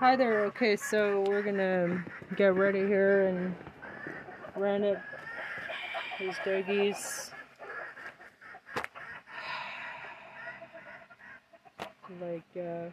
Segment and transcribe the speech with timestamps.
[0.00, 0.46] Hi there.
[0.46, 2.02] Okay, so we're gonna
[2.34, 3.54] get ready here and
[4.56, 4.96] run up
[6.18, 7.30] These doggies.
[12.18, 12.88] Like, uh,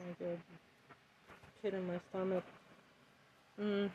[0.00, 0.38] like a
[1.60, 2.44] kid in my stomach.
[3.60, 3.90] Mm.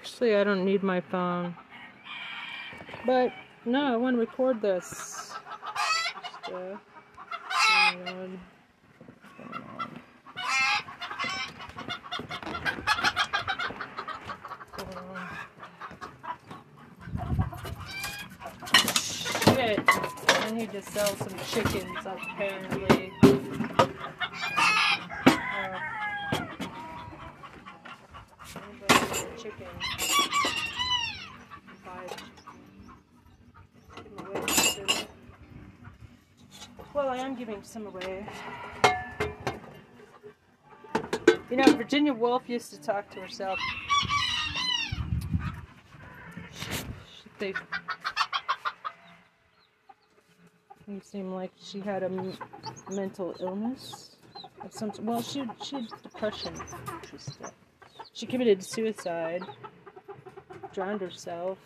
[0.00, 1.54] Actually, I don't need my phone.
[3.04, 3.30] But,
[3.66, 5.21] no, I want to record this.
[6.52, 6.76] Uh,
[7.50, 8.40] hang on.
[14.76, 15.28] Going on?
[19.54, 19.80] Shit.
[20.28, 23.12] I need to sell some chickens, apparently.
[23.22, 23.38] Uh,
[29.38, 29.66] chicken?
[31.84, 32.56] Buy a chicken.
[33.96, 35.06] Give 'em away, consider.
[36.94, 38.26] Well, I am giving some away.
[41.50, 43.58] You know, Virginia Woolf used to talk to herself.
[47.38, 47.54] They
[51.02, 52.10] seem like she had a
[52.90, 54.12] mental illness
[54.70, 54.92] some.
[55.02, 56.54] Well, she she had depression.
[58.12, 59.42] She committed suicide,
[60.72, 61.58] drowned herself.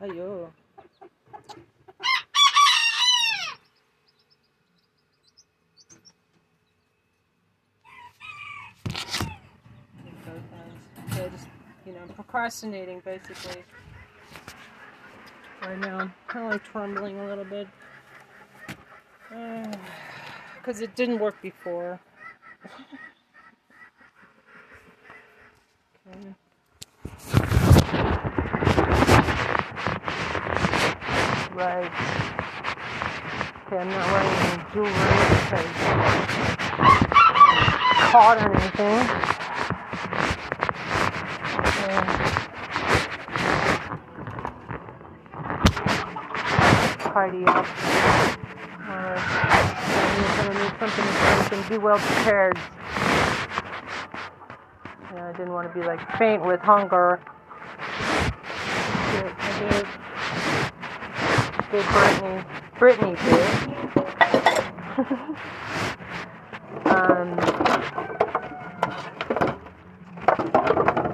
[0.00, 0.50] Ayo.
[11.14, 11.48] So just,
[11.84, 13.64] you know, procrastinating basically.
[15.62, 17.66] Right now, I'm kind of like trembling a little bit.
[20.58, 21.98] Because it didn't work before.
[26.06, 26.34] okay.
[31.54, 31.90] Right.
[33.66, 34.92] Okay, I'm not wearing any jewelry
[35.40, 35.68] because
[38.12, 39.29] caught or anything.
[47.20, 47.66] Tidy up.
[48.88, 49.20] Alright.
[49.20, 52.56] I'm gonna need something so I can be well prepared.
[55.12, 57.20] Yeah, I didn't want to be like faint with hunger.
[59.12, 59.86] Shit, I did.
[61.70, 62.42] Did Brittany.
[62.78, 63.44] Brittany did.
[66.96, 67.36] um,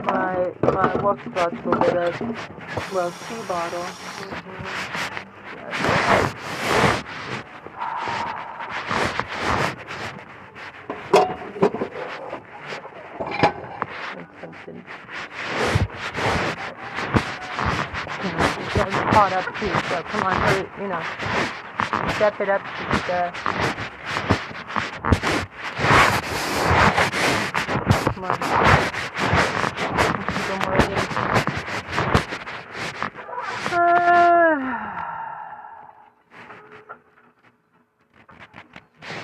[0.06, 2.14] my my what's got a little bit of
[2.94, 3.84] well tea bottle.
[14.16, 14.84] And something.
[18.22, 18.92] You know, she's getting
[19.28, 21.02] caught up too, so come on, hurry, you know,
[22.14, 23.32] step it up just uh
[28.14, 28.38] come on.
[28.38, 28.46] Keep.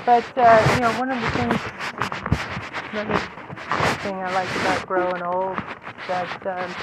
[0.05, 1.61] But uh, you know, one of the things,
[2.91, 3.21] another
[4.03, 5.57] thing I like about growing old,
[6.09, 6.75] that um,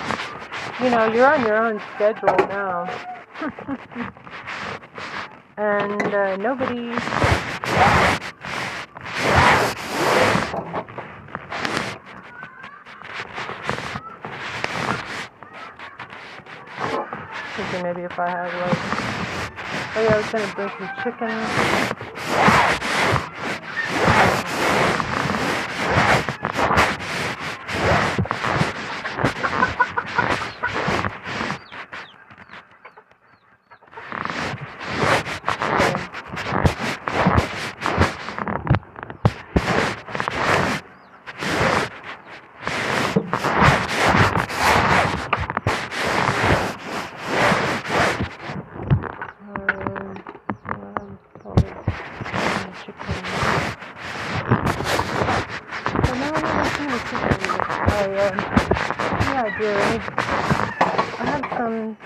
[0.81, 2.87] you know you're on your own schedule now,
[5.57, 6.93] and uh, nobody.
[17.55, 18.77] Thinking maybe if I had like,
[19.95, 21.29] oh yeah, I was gonna bring some chicken.
[49.49, 50.15] Um,
[50.69, 53.17] um, probably some chicken.
[56.03, 57.39] Well, no, no, no, some of the chicken.
[57.89, 58.37] I, um,
[59.25, 59.67] yeah, I do.
[59.67, 60.03] I, need,
[61.19, 61.97] I have some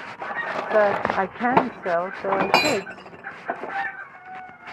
[0.73, 2.83] that I can sell, so I should.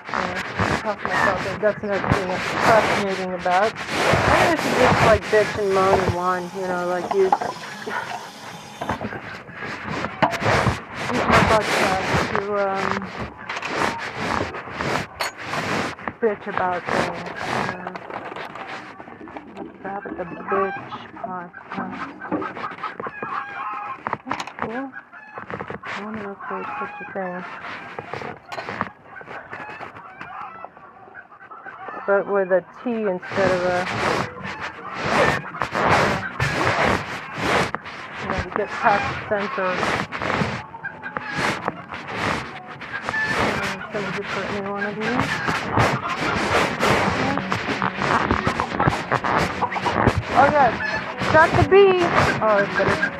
[0.09, 1.61] Yeah, talk myself in.
[1.61, 3.73] That's another thing I'm fascinating about.
[3.79, 7.31] I used just like bitch and moan and whine, you know, like use
[11.07, 12.91] use my podcast to um
[16.21, 17.31] bitch about things.
[17.63, 17.95] You know.
[19.83, 20.83] Grab at the bitch
[21.15, 22.11] podcast.
[24.27, 24.91] That's cool.
[26.01, 27.45] I wonder if there's such a thing.
[32.07, 33.79] But with a T instead of a.
[38.23, 39.71] You know, to get past the center.
[43.73, 45.27] I'm gonna do for one of these.
[50.33, 50.73] Oh yes,
[51.33, 51.75] got the B.
[52.43, 53.20] Oh, it's better.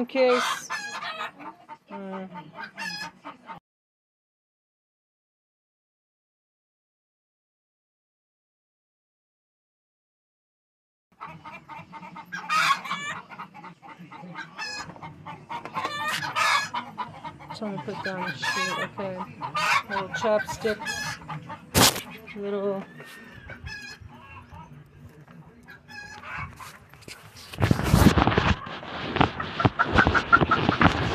[0.00, 0.68] in case.
[1.90, 2.28] Mm.
[17.54, 19.18] So I'm gonna put down the sheet, okay.
[19.90, 20.78] Little chopstick,
[22.36, 22.82] little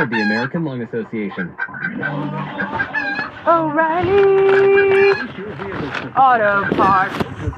[0.00, 1.54] of the American Lung Association.
[3.46, 5.12] O'Reilly
[6.16, 7.49] Auto Parts.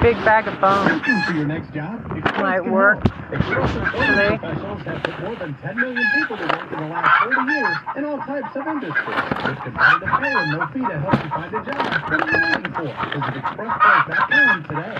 [0.00, 0.92] Big bag of bones.
[0.92, 1.98] Looking for your next job?
[2.16, 3.02] Express Might can work.
[3.08, 3.32] help.
[3.34, 7.24] Express employment professionals have put more than 10 million people to work in the last
[7.24, 9.24] 40 years in all types of industries.
[9.42, 11.82] With competitive pay and no fee to help you find a job.
[11.82, 12.86] What are you waiting for?
[12.86, 14.96] Visit expresspros.com today.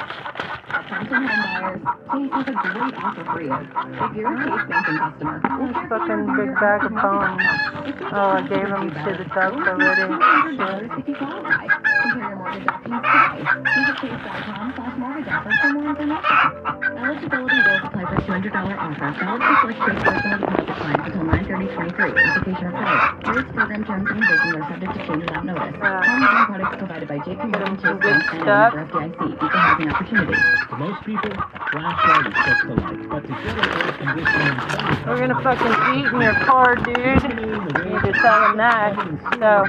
[0.68, 3.52] Attention home buyers, Chase has a great offer for you.
[3.52, 7.04] If you're a Chase banking customer, we'll This fucking big bag of bones.
[7.04, 7.88] offer.
[7.88, 10.08] If you Oh, I gave have them to the bag, already.
[10.56, 10.98] Shit.
[10.98, 11.68] if you qualify.
[12.00, 13.38] Compare your mortgage options today.
[13.76, 16.38] Visit chase.com slash mortgage offers for more information.
[16.96, 19.08] Eligibility will apply for $200 offer.
[19.20, 23.00] Valid for select Chase personal deposit clients until 9 30 23 Application required.
[23.28, 25.76] Rates program program terms and conditions are subject to change without notice.
[25.76, 26.04] Yeah.
[26.08, 28.74] Home products provided by JP Morgan Chase Good Bank and stuff.
[28.74, 29.20] member FDIC.
[29.36, 30.36] Equal housing opportunity.
[30.68, 31.58] To most people, a
[35.06, 36.96] We're gonna fucking eat in your car, dude.
[36.96, 38.94] You just tell them that.
[39.38, 39.64] So,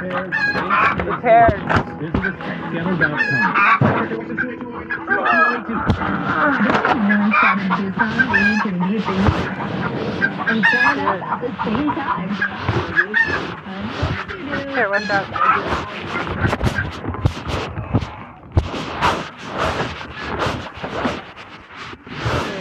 [1.03, 1.59] prepared.
[1.99, 3.69] Visit us at Scanner.com.
[7.09, 9.33] Everyone started Tucson, we can do things
[10.49, 12.29] and stand up at the same time.
[14.75, 15.25] Here, what's up?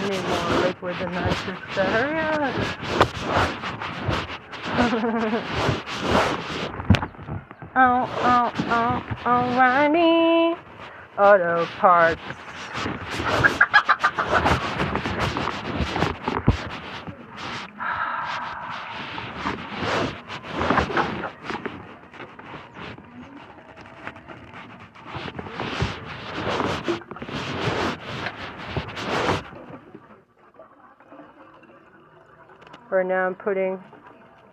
[0.09, 1.85] Need more liquid than that, sister.
[1.85, 2.55] Hurry up.
[7.77, 10.57] oh, oh, oh, oh O'Reilly
[11.19, 12.23] Auto Parts.
[32.91, 33.83] Right now I'm putting,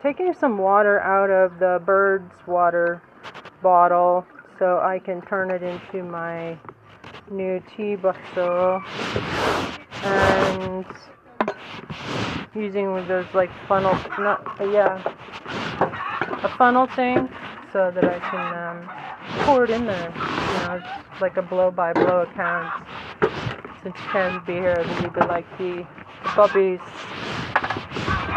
[0.04, 3.02] taking some water out of the bird's water
[3.64, 4.26] bottle
[4.60, 6.58] so I can turn it into my
[7.32, 8.84] new tea bottle
[10.04, 10.86] and
[12.54, 15.02] using those like funnel, not, yeah,
[16.44, 17.30] a funnel thing
[17.72, 20.14] so that I can um, pour it in there.
[20.14, 22.86] You know, it's like a blow by blow account.
[23.82, 25.86] Since you be here, I believe it like the,
[26.36, 26.82] bubbies.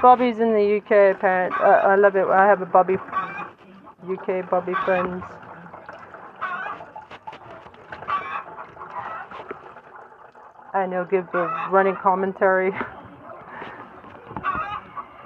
[0.01, 1.17] Bobby's in the UK.
[1.17, 2.27] Apparently, Uh, I love it.
[2.29, 2.99] I have a Bobby,
[4.09, 5.25] UK Bobby friends.
[10.75, 12.71] And he'll give the running commentary.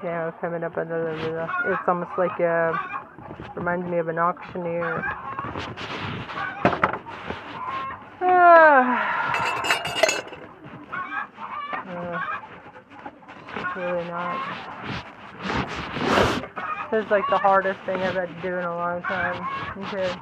[0.03, 0.73] yeah, coming up.
[0.77, 2.73] It's almost like a.
[3.55, 5.05] Reminds me of an auctioneer.
[8.23, 9.19] Ah.
[11.93, 12.19] Uh,
[13.75, 14.37] it's really not.
[16.91, 19.47] This is like the hardest thing I've had to do in a long time.
[19.79, 20.15] Okay.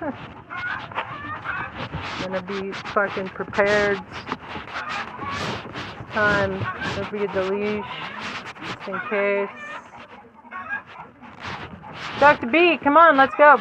[2.22, 3.96] Gonna be fucking prepared.
[6.12, 6.58] Time.
[6.94, 7.86] Don't forget the leash.
[8.66, 9.48] Just in case.
[12.20, 12.46] Dr.
[12.46, 13.58] B, come on, let's go.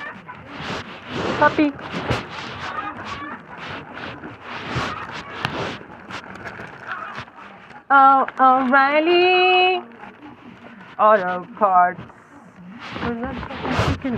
[1.40, 1.72] Puppy.
[7.96, 9.84] Oh, O'Reilly
[10.98, 12.02] Auto Parts.
[13.04, 14.18] Where's that fucking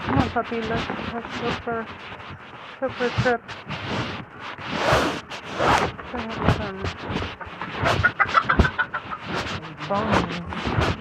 [0.00, 0.60] Come on, puppy.
[0.62, 0.86] Let's,
[1.40, 1.86] go for,
[2.80, 3.42] a trip.
[9.88, 10.38] Bones.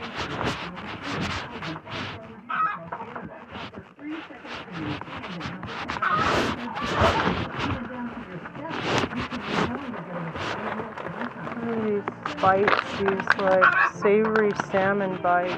[11.62, 12.74] What are these bites?
[12.98, 15.56] These like savory salmon bites.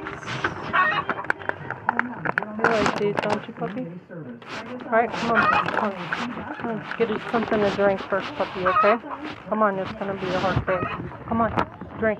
[2.57, 3.87] You like these, don't you, puppy?
[4.85, 5.43] Alright, come on.
[5.67, 6.55] Come on.
[6.55, 6.95] Come on.
[6.97, 8.97] Get something to drink first, puppy, okay?
[9.49, 10.81] Come on, it's gonna be a hard day.
[11.27, 11.51] Come on,
[11.99, 12.19] drink.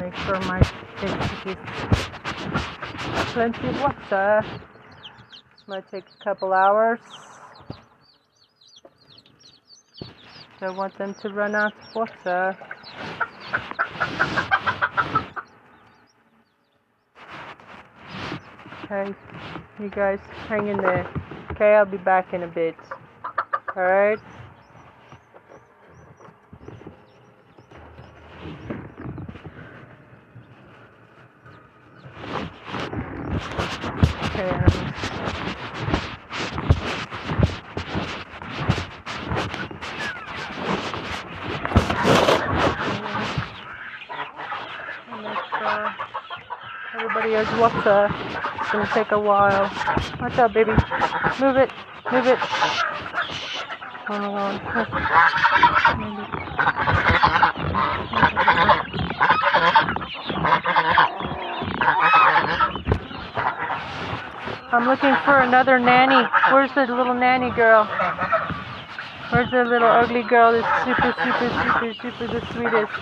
[0.00, 0.60] Make sure my
[1.00, 1.56] thing is
[3.32, 4.44] plenty of water.
[5.68, 6.98] Might take a couple hours.
[10.60, 12.56] Don't want them to run out of water.
[18.90, 19.14] Okay,
[19.78, 21.06] you guys hang in there.
[21.50, 22.74] Okay, I'll be back in a bit.
[23.76, 24.18] Alright?
[34.24, 34.88] Okay, um,
[45.22, 45.94] make sure
[46.98, 47.78] everybody has water.
[47.88, 49.70] Uh, it's gonna take a while.
[50.20, 50.72] Watch out, baby.
[51.40, 51.70] Move it.
[52.10, 52.38] Move it.
[54.08, 54.60] God.
[55.98, 56.22] Maybe.
[64.70, 66.28] I'm looking for another nanny.
[66.50, 67.84] Where's the little nanny girl?
[69.30, 72.92] Where's the little ugly girl that's super, super, super, super the sweetest?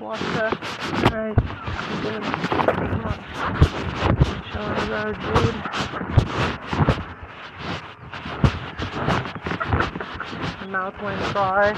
[0.00, 0.54] Wash that.
[1.12, 1.36] Alright.
[2.02, 2.22] Good.
[4.52, 4.77] Come on.
[4.90, 5.54] Our dude.
[10.70, 11.72] Mouth went dry.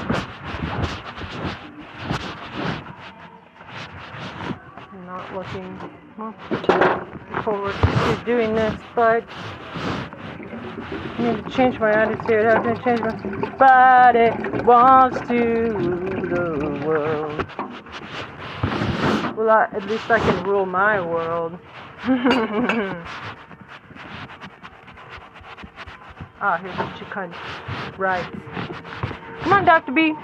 [5.06, 5.76] Not looking
[7.42, 9.24] forward to doing this, but
[10.92, 12.46] I need to change my attitude.
[12.46, 13.12] I have to change my
[13.56, 14.30] body
[14.64, 17.46] wants to rule the world.
[19.36, 21.58] Well, I, at least I can rule my world.
[26.40, 27.34] ah, here's a chicken.
[27.98, 28.24] Right.
[29.42, 29.92] Come on, Dr.
[29.92, 30.14] B.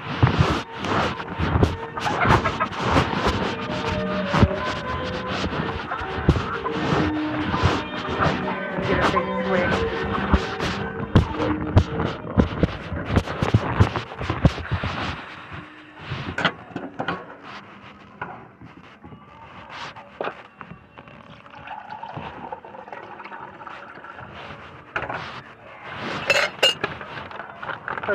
[9.46, 9.95] Get.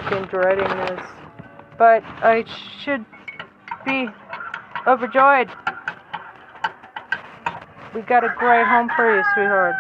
[0.04, 1.06] Fucking dreading this.
[1.78, 2.46] But I
[2.84, 3.06] should
[3.86, 4.08] be
[4.88, 5.50] overjoyed.
[7.94, 9.76] We got a great home for you, sweetheart.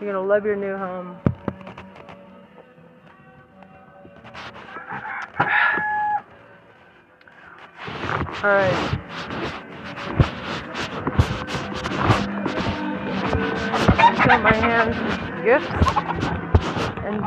[0.00, 1.16] You're gonna love your new home.
[8.42, 9.00] Alright.
[14.24, 15.66] Show my hands gifts
[17.04, 17.20] and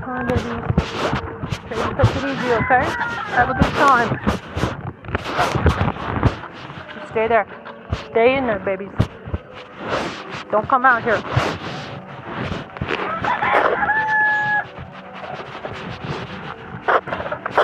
[0.00, 0.40] Come on, baby.
[0.40, 2.84] Okay, you take it easy, okay?
[3.36, 4.08] Have a good time.
[7.10, 7.46] Stay there.
[8.10, 8.88] Stay in there, babies.
[10.50, 11.18] Don't come out here.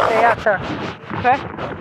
[0.07, 0.61] Stay out there.
[1.19, 1.73] Okay?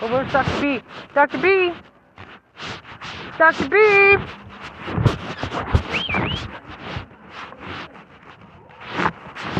[0.00, 0.60] Oh, where's Dr.
[0.60, 0.82] B?
[1.14, 1.38] Dr.
[1.38, 1.72] B!
[3.38, 3.68] Dr.
[3.70, 3.76] B!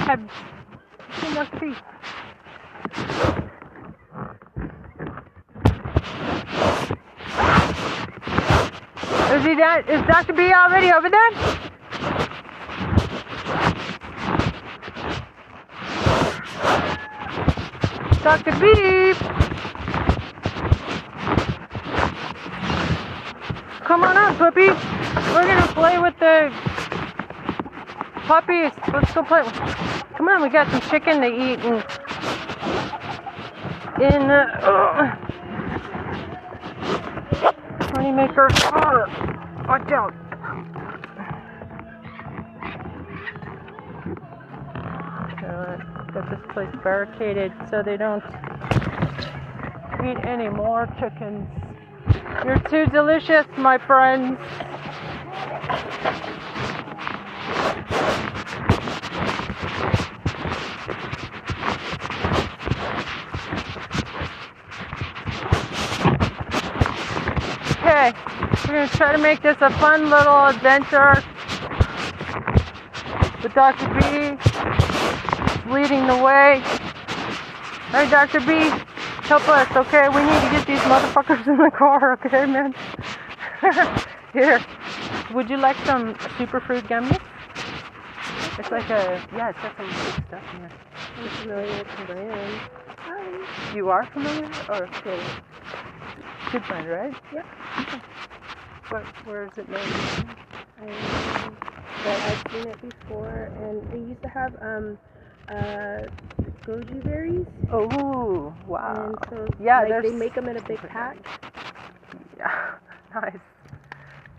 [0.05, 0.21] Have
[1.21, 1.59] seen Dr.
[1.59, 1.67] B?
[9.35, 9.85] Is he that?
[9.89, 10.33] Is Dr.
[10.35, 11.31] B already over there?
[18.23, 18.53] Dr.
[18.61, 19.39] B!
[23.89, 24.69] Come on up, puppy.
[25.33, 26.53] We're gonna play with the
[28.27, 28.73] puppies.
[28.93, 29.43] Let's go play.
[30.17, 31.85] Come on, we got some chicken to eat and
[34.01, 35.17] in the uh,
[37.95, 38.49] honeymaker.
[38.65, 39.07] Oh,
[39.67, 40.15] watch out.
[45.45, 45.77] Uh,
[46.13, 48.23] got this place barricaded so they don't
[50.05, 51.49] eat any more chickens.
[52.49, 54.39] You're too delicious, my friends.
[67.77, 68.15] Okay,
[68.67, 71.23] we're gonna try to make this a fun little adventure
[73.43, 73.89] with Dr.
[74.01, 76.63] B leading the way.
[77.91, 78.41] Hey, Dr.
[78.41, 78.73] B,
[79.29, 80.09] help us, okay?
[80.09, 82.75] We need to get these motherfuckers in the car, okay, man?
[84.33, 84.59] Here,
[85.35, 87.21] would you like some superfruit gummies?
[88.59, 90.71] It's like a, yeah, it's got some good stuff in here.
[91.19, 92.61] I'm familiar with the brand.
[92.97, 93.75] Hi.
[93.77, 94.51] You are familiar?
[94.69, 95.21] Or, Okay.
[96.51, 97.15] good friend, right?
[97.33, 97.47] Yep.
[98.89, 99.79] What, where is it made?
[100.81, 101.57] Um,
[102.03, 104.99] but I've seen it before, and they used to have um,
[105.49, 106.38] uh,
[106.69, 109.07] goji berries, Oh, wow.
[109.07, 111.17] and so Yeah, like, they make them in a big pack.
[112.37, 112.75] Yeah,
[113.15, 113.39] nice.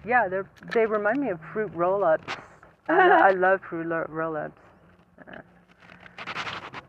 [0.05, 0.41] Yeah, they
[0.73, 2.33] they remind me of fruit roll-ups.
[2.87, 2.93] I,
[3.29, 4.61] I love fruit roll-ups.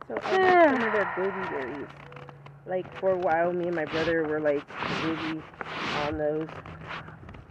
[0.08, 1.86] So I got some of their goji berries.
[2.66, 4.62] Like for a while, me and my brother were like
[5.06, 5.42] really
[6.06, 6.48] on those.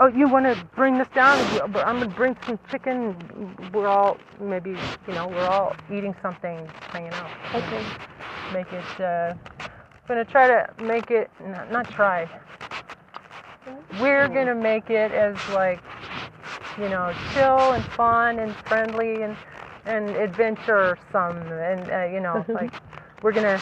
[0.01, 1.37] Oh, you want to bring this down?
[1.61, 3.17] I'm gonna bring some chicken.
[3.73, 7.29] We're all maybe you know we're all eating something, hanging out.
[7.53, 7.85] Okay.
[8.53, 9.01] Make it.
[9.01, 9.33] Uh,
[10.07, 11.29] gonna try to make it.
[11.45, 12.29] Not, not try.
[13.99, 15.81] We're gonna make it as like
[16.77, 19.35] you know chill and fun and friendly and
[19.85, 22.73] and adventure some, and uh, you know, like
[23.21, 23.61] we're gonna.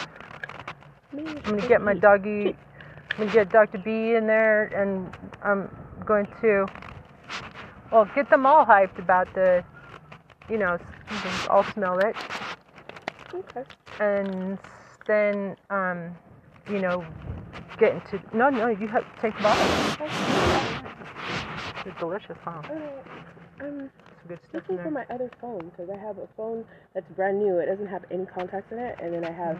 [1.12, 2.54] I'm gonna get my doggy.
[3.10, 3.78] I'm gonna get Dr.
[3.78, 5.68] B in there, and I'm
[6.08, 6.66] going to.
[7.92, 9.62] Well, get them all hyped about the.
[10.50, 10.78] You know,
[11.50, 12.16] all smell it,
[13.34, 13.62] Okay.
[14.00, 14.58] and
[15.06, 16.16] then um,
[16.70, 17.04] you know,
[17.78, 18.18] get into.
[18.34, 20.08] No, no, you have to take the bottle.
[21.84, 22.62] It's delicious, huh?
[22.70, 23.04] Alright.
[23.60, 23.90] Um,
[24.26, 27.58] good stuff for my other phone because I have a phone that's brand new.
[27.58, 29.58] It doesn't have any contacts in it, and then I have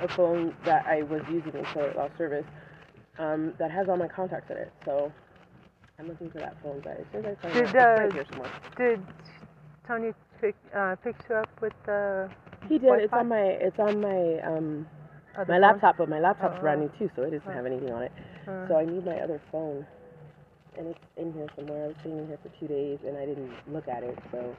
[0.00, 2.46] a phone that I was using until it lost service
[3.18, 4.72] um, that has all my contacts in it.
[4.86, 5.12] So
[5.98, 8.08] I'm looking for that phone, but as soon as I find Did, it, it's right
[8.08, 8.52] uh, here somewhere.
[8.76, 9.00] Did
[9.86, 12.28] Tony pick uh, pick you up with the
[12.68, 12.90] He did.
[12.98, 13.18] It's Wi-Fi?
[13.20, 13.40] on my.
[13.40, 14.86] It's on my um
[15.36, 15.60] other my phone?
[15.60, 16.62] laptop, but my laptop's Oh.
[16.62, 17.52] brand new too, so it doesn't Oh.
[17.52, 18.12] have anything on it.
[18.48, 19.86] Uh, So I need my other phone,
[20.76, 21.84] and it's in here somewhere.
[21.84, 24.54] I was sitting in here for two days, and I didn't look at it, so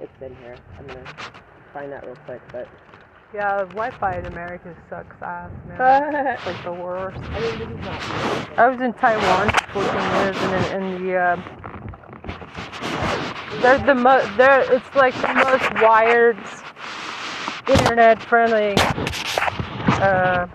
[0.00, 0.56] it's in here.
[0.78, 1.04] I'm gonna
[1.72, 2.66] find that real quick, but
[3.34, 6.14] yeah, Wi-Fi in America sucks ass, man.
[6.36, 7.18] It's like the worst.
[7.18, 8.58] I mean, this is not.
[8.58, 11.36] I was in Taiwan for 14 years, and in, in the uh,
[13.62, 16.38] they're the mo- they're it's like the most wired,
[17.68, 18.74] internet friendly.
[18.78, 20.46] Uh,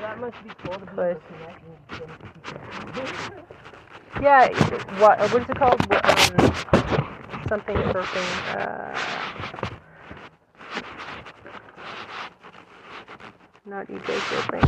[0.00, 1.16] that must be cool to Place.
[1.16, 1.62] able to connect
[2.98, 4.48] and yeah,
[4.98, 5.80] what what is it called?
[5.90, 8.56] What, Um, something surfing.
[8.56, 9.75] Uh,
[13.66, 14.62] not ego surfing.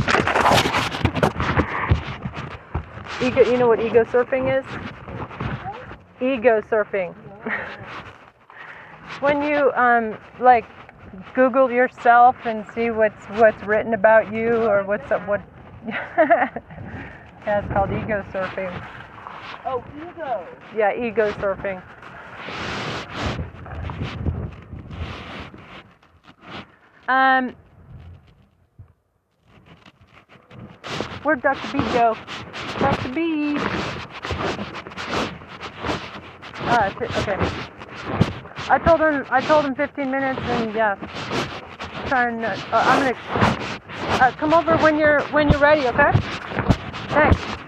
[3.25, 4.65] Ego, you know what ego surfing is?
[6.21, 7.15] Ego surfing.
[9.21, 10.65] when you um like
[11.33, 15.41] Google yourself and see what's what's written about you or what's up what.
[15.87, 16.49] yeah,
[17.45, 18.87] it's called ego surfing.
[19.65, 20.45] Oh, ego.
[20.75, 21.81] Yeah, ego surfing.
[27.07, 27.55] Um,
[31.23, 31.71] where'd Dr.
[31.71, 32.15] B go?
[32.79, 33.09] Dr.
[33.09, 33.57] B.
[36.99, 37.37] Fi- okay.
[38.69, 39.25] I told him.
[39.29, 40.95] I told him 15 minutes, and yeah,
[42.07, 42.43] trying.
[42.43, 43.17] Uh, I'm gonna
[44.23, 45.87] uh, come over when you're when you're ready.
[45.87, 46.11] Okay.
[47.09, 47.59] Thanks.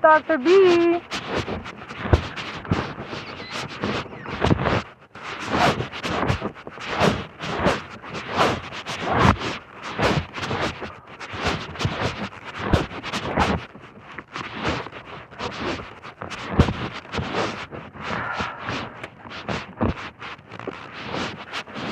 [0.00, 0.38] Dr.
[0.38, 1.00] B.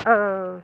[0.05, 0.63] Oh.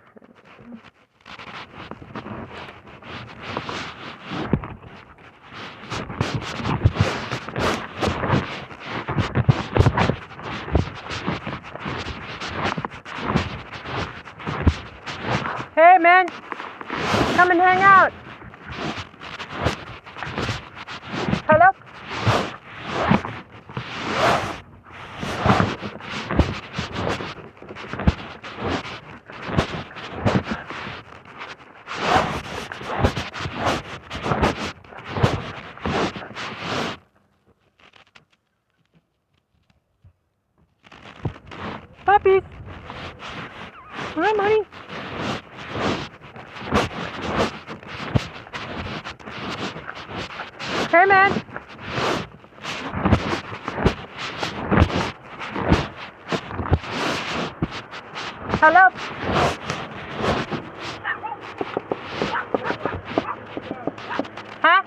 [15.75, 16.27] Hey man,
[17.37, 18.13] come and hang out.
[21.47, 21.71] Hello?
[42.05, 42.43] Puppies.
[44.15, 44.65] Come honey.
[50.91, 51.31] Hey man.
[58.61, 58.89] Hello.
[64.63, 64.83] Huh?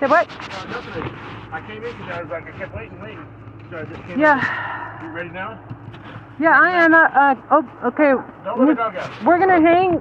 [0.00, 0.26] Say what?
[1.52, 3.26] I came in because I was like, I kept waiting, waiting.
[3.70, 5.02] So I just came Yeah.
[5.02, 5.58] You ready now?
[6.40, 6.94] Yeah, I am.
[6.94, 8.12] Uh, uh, oh, okay.
[8.44, 9.24] Don't let the dog out.
[9.24, 10.00] We're gonna hang.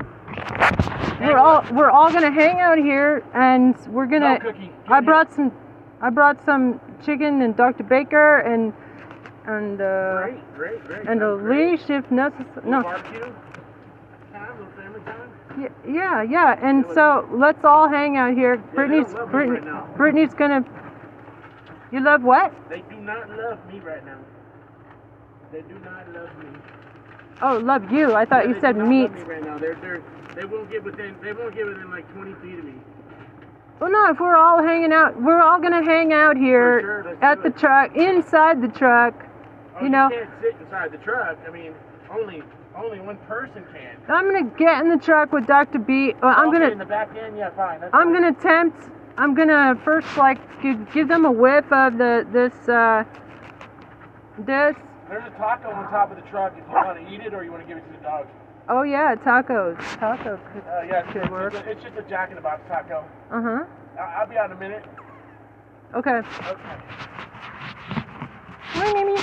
[1.20, 4.40] We're all we're all gonna hang out here, and we're gonna.
[4.40, 4.54] No.
[4.88, 5.52] I brought some.
[6.02, 7.84] I brought some chicken and Dr.
[7.84, 8.72] Baker and
[9.48, 11.08] and uh, Great, great, great.
[11.08, 12.48] and a leash if necessary.
[12.66, 12.84] No.
[12.84, 13.20] Barbecue.
[13.22, 13.34] Time,
[14.60, 15.32] little family time.
[15.58, 16.60] Y- Yeah, yeah.
[16.62, 18.58] And so let's all hang out here.
[18.58, 19.98] they Brittany's don't love me Brittany, right.
[19.98, 20.64] Brittany's gonna.
[21.92, 22.54] You love what?
[22.70, 24.18] They do not love me right now.
[25.52, 26.50] They do not love me.
[27.42, 28.14] Oh, love you.
[28.14, 29.12] I thought Yeah, you said meat.
[29.14, 29.58] Me right now.
[29.58, 30.04] They're, they're,
[30.36, 31.16] they won't get within.
[31.24, 32.74] They won't get within like 20 feet of me.
[33.80, 34.10] Well, no.
[34.10, 37.58] If we're all hanging out, we're all gonna hang out here sure, at the it.
[37.58, 39.14] truck, inside the truck.
[39.80, 41.38] Oh, You know- can't sit inside the truck.
[41.48, 41.74] I mean,
[42.12, 42.44] only
[42.76, 43.98] only one person can.
[44.08, 45.80] I'm gonna get in the truck with Dr.
[45.80, 46.14] B.
[46.22, 47.38] I'm Okay, gonna in the back end.
[47.38, 47.80] Yeah, fine.
[47.82, 48.14] That's I'm fine.
[48.14, 53.04] gonna tempt I'm gonna first like give, them a whiff of the this uh
[54.38, 54.76] this.
[55.10, 57.44] There's a taco on top of the truck if you want to eat it or
[57.44, 58.30] you want to give it to the dogs.
[58.70, 59.78] Oh yeah, tacos.
[59.98, 60.36] Taco.
[60.36, 61.54] Uh, yeah, it's, Good it's, work.
[61.54, 63.04] just a, it's just a Jack in the Box taco.
[63.32, 63.66] Uh huh.
[63.98, 64.84] I- I'll be out in a minute.
[65.96, 66.18] Okay.
[66.18, 66.78] Okay.
[68.74, 69.18] Hi, Mimi.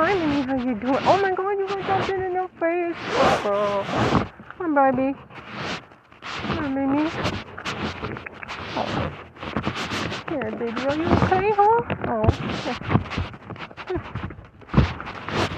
[0.00, 0.42] Hi, Mimi.
[0.42, 1.02] How you doing?
[1.06, 2.94] Oh my God, you got something in your face.
[3.42, 3.82] Oh,
[4.56, 5.18] Come on, baby.
[6.22, 7.10] Come on, Mimi.
[8.76, 9.10] Oh.
[10.28, 10.82] Here, baby.
[10.86, 11.82] Are you okay, huh?
[12.06, 12.30] Oh.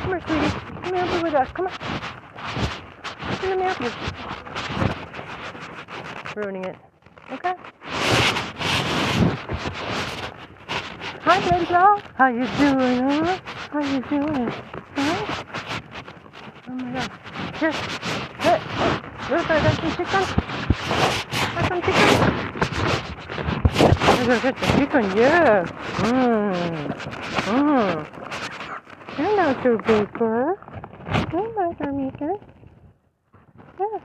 [0.00, 0.52] Come here, sweetie.
[0.84, 1.48] Come here, with us.
[1.52, 1.72] Come on.
[3.36, 3.92] Come here, help you.
[6.40, 6.76] Ruining it.
[7.30, 7.54] Okay.
[11.24, 11.66] Hi, baby.
[12.16, 13.49] How you doing, huh?
[13.70, 14.50] How you doing?
[14.96, 15.44] Huh?
[16.66, 17.10] Oh my god.
[17.56, 17.72] Here.
[18.40, 18.58] Hey.
[19.30, 20.24] Look, I got some chicken.
[21.54, 22.00] Got some chicken.
[24.20, 25.64] I got some chicken, yeah.
[25.98, 26.54] Mmm.
[27.46, 28.06] Mmm.
[29.14, 30.56] Hello, Topeka.
[31.30, 32.30] Hello, Topeka.
[33.78, 33.98] Yeah.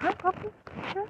[0.00, 0.48] Hi, puppy.
[0.92, 1.08] Sure.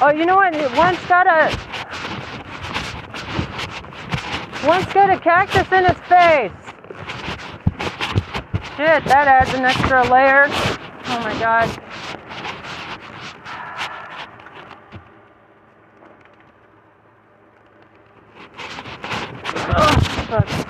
[0.00, 0.54] Oh, you know what?
[0.76, 1.50] One's got a
[4.64, 6.52] one's got a cactus in his face.
[8.76, 10.46] Shit, that adds an extra layer.
[11.06, 11.68] Oh my god.
[19.76, 20.68] Oh, fuck.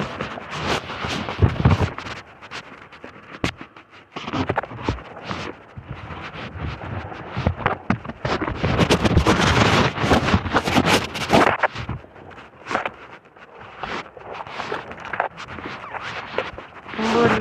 [16.99, 17.41] Buddy.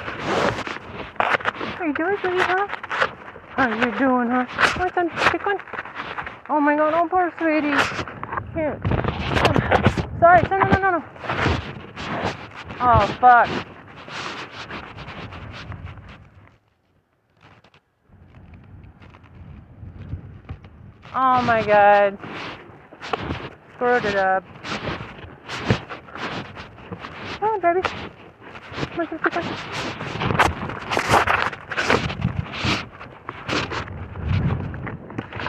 [1.19, 2.67] How you doing, sweetie, huh?
[3.55, 4.45] How you doing, huh?
[4.79, 5.57] Want some chicken?
[6.49, 6.59] Oh
[7.27, 7.69] oh sweetie.
[8.53, 8.79] Here.
[10.19, 11.03] Sorry, no, no, no, no.
[12.79, 13.49] Oh, fuck.
[21.15, 22.17] Oh my god.
[23.75, 24.43] Screwed it up.
[27.39, 27.81] Come on, baby.
[27.81, 30.16] Come on, come on.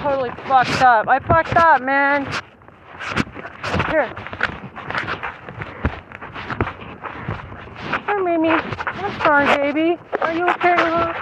[0.08, 1.06] Totally fucked up.
[1.06, 2.24] I fucked up, man.
[3.90, 4.08] Here.
[8.06, 8.48] Here, Mimi.
[8.48, 10.00] I'm sorry, baby.
[10.22, 11.12] Are you okay, huh?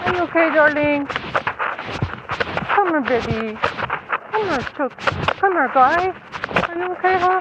[0.00, 1.06] Are you okay, darling?
[2.72, 3.58] Come here, baby.
[3.60, 4.98] Come here, Chook.
[5.36, 6.14] Come here, guy.
[6.68, 7.40] Are you okay, huh?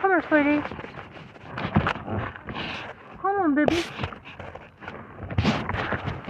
[0.00, 0.62] Come here, sweetie.
[3.22, 3.84] Come on, baby.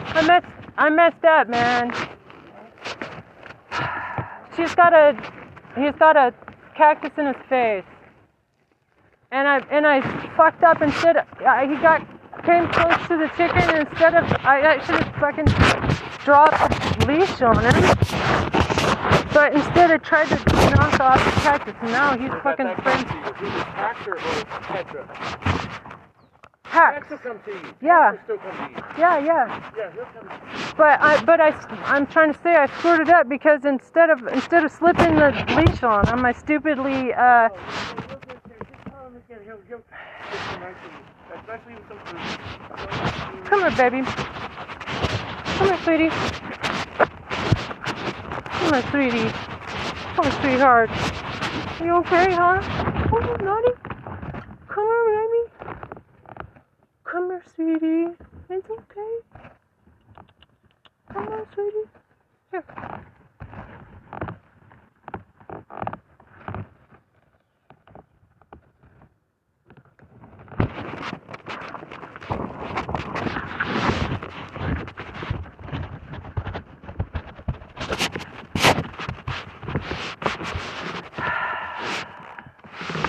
[0.08, 2.07] I messed, I messed up, man.
[4.58, 5.14] She's got a,
[5.76, 6.34] he's got a
[6.76, 7.84] cactus in his face,
[9.30, 10.00] and I and I
[10.36, 11.16] fucked up instead.
[11.16, 12.04] Of, I, he got
[12.44, 15.44] came close to the chicken and instead of I, I should have fucking
[16.24, 16.58] dropped
[16.98, 17.72] the leash on him.
[19.32, 20.36] But instead I tried to
[20.74, 22.78] knock off the cactus, and now he's fucking it
[26.78, 27.10] Pax or, or Petra?
[27.10, 27.10] Pax.
[27.10, 27.74] Pax will come to you.
[27.82, 28.12] Yeah.
[28.12, 28.84] Pax will still come to you.
[28.98, 29.72] Yeah, yeah.
[29.76, 29.92] Yeah.
[30.76, 31.50] But I, but I,
[31.86, 35.30] I'm trying to say I screwed it up because instead of instead of slipping the
[35.56, 37.48] leash on, on my stupidly, uh,
[41.34, 43.44] Especially with some fruit.
[43.46, 46.10] come here, baby, come here, sweetie,
[48.50, 49.30] come here, sweetie,
[50.14, 50.90] come here, sweetheart.
[51.82, 52.60] You okay, huh?
[53.12, 53.72] Oh, naughty.
[54.68, 55.37] Come here, baby.
[57.10, 58.14] Come here, sweetie.
[58.50, 59.12] It's okay.
[61.10, 61.88] Come on, sweetie.
[62.50, 62.64] Here.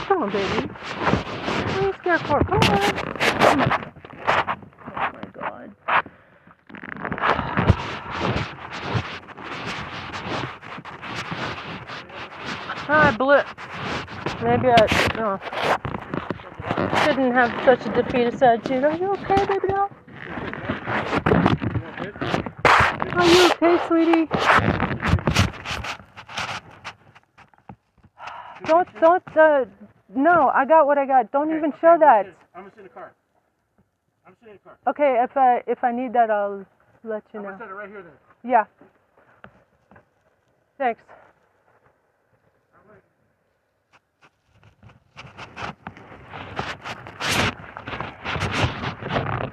[0.07, 0.67] Come on, baby.
[0.69, 2.39] What are you scared for?
[2.45, 3.05] Come on.
[4.91, 5.69] Oh my god.
[12.91, 13.41] Ah, I blew.
[14.43, 14.85] Maybe I
[15.17, 15.39] no.
[17.01, 18.83] shouldn't have such a defeatist attitude.
[18.83, 19.89] Are you okay, baby doll?
[23.15, 24.29] Are you okay, sweetie?
[28.65, 29.65] Don't, don't, uh,
[30.13, 31.31] no, I got what I got.
[31.31, 32.27] Don't even show that.
[32.53, 33.13] I'm gonna sit in the car.
[34.27, 34.77] I'm sitting in the car.
[34.85, 36.63] Okay, if I, if I need that, I'll
[37.03, 37.49] let you I'm know.
[37.49, 38.51] gonna set it right here then.
[38.51, 38.65] Yeah.
[40.77, 41.01] Thanks.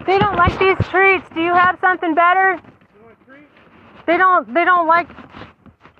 [0.07, 1.29] They don't like these treats.
[1.35, 2.53] Do you have something better?
[2.55, 3.49] You want a treat?
[4.07, 4.53] They don't.
[4.55, 5.09] They don't like.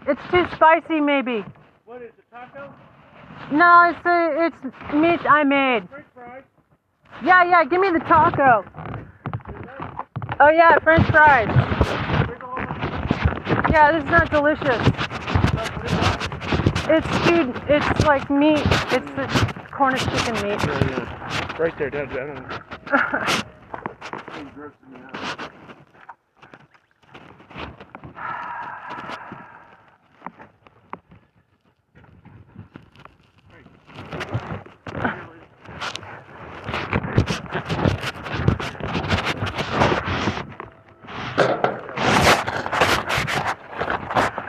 [0.07, 1.45] It's too spicy, maybe.
[1.85, 2.73] What is it, taco?
[3.51, 5.89] No, it's a, it's meat I made.
[5.89, 6.43] French fries?
[7.25, 7.65] Yeah, yeah.
[7.65, 8.65] Give me the taco.
[10.39, 11.49] Oh yeah, French fries.
[11.49, 14.69] Here's a whole bunch Yeah, this is not delicious.
[14.69, 15.55] of stuff.
[15.55, 16.89] What is that?
[16.89, 17.63] It's dude.
[17.69, 18.63] It's like meat.
[18.93, 19.27] It's the
[19.73, 20.61] Cornish chicken meat.
[20.63, 21.57] Yeah, yeah.
[21.59, 23.43] Right there, down down.
[24.57, 24.73] Come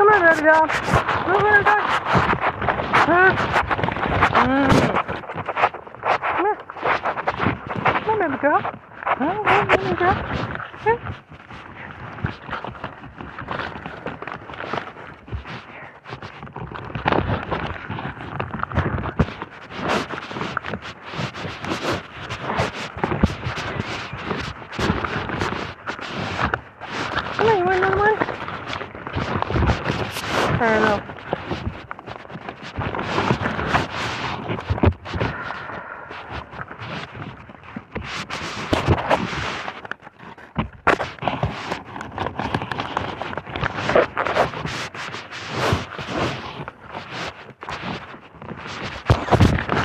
[0.07, 0.67] here, baby doll.
[1.27, 1.83] Here, dog.
[3.03, 3.29] Huh?
[4.47, 4.71] Mm.
[6.23, 6.57] Come here.
[8.05, 8.61] Come here, baby girl.
[9.17, 10.15] Come here, baby girl.
[10.83, 10.99] Here.
[27.33, 28.15] Come here, you want another one?
[30.59, 30.99] I don't know.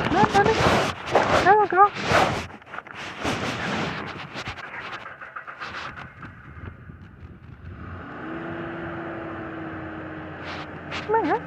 [0.03, 0.53] Come on, baby.
[1.43, 1.81] There we go.
[11.05, 11.41] Come here.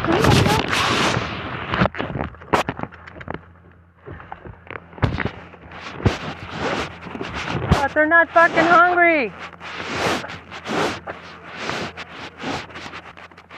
[0.00, 0.58] Come here, baby girl.
[8.08, 9.28] Not fucking hungry.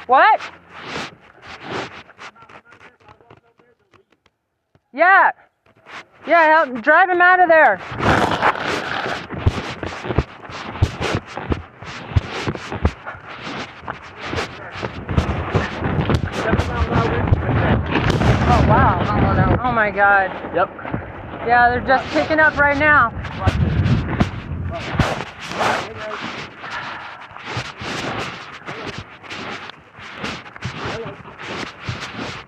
[0.08, 0.40] What?
[4.92, 5.30] Yeah.
[6.26, 7.80] Yeah, help drive him out of there.
[18.48, 19.60] Oh wow.
[19.62, 20.32] Oh my god.
[20.56, 20.68] Yep.
[21.46, 23.14] Yeah, they're just picking up right now.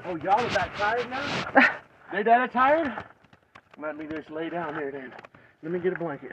[0.05, 1.69] Oh, y'all are that tired now?
[2.13, 2.93] they that tired?
[3.81, 5.13] Let me just lay down here then.
[5.63, 6.33] Let me get a blanket.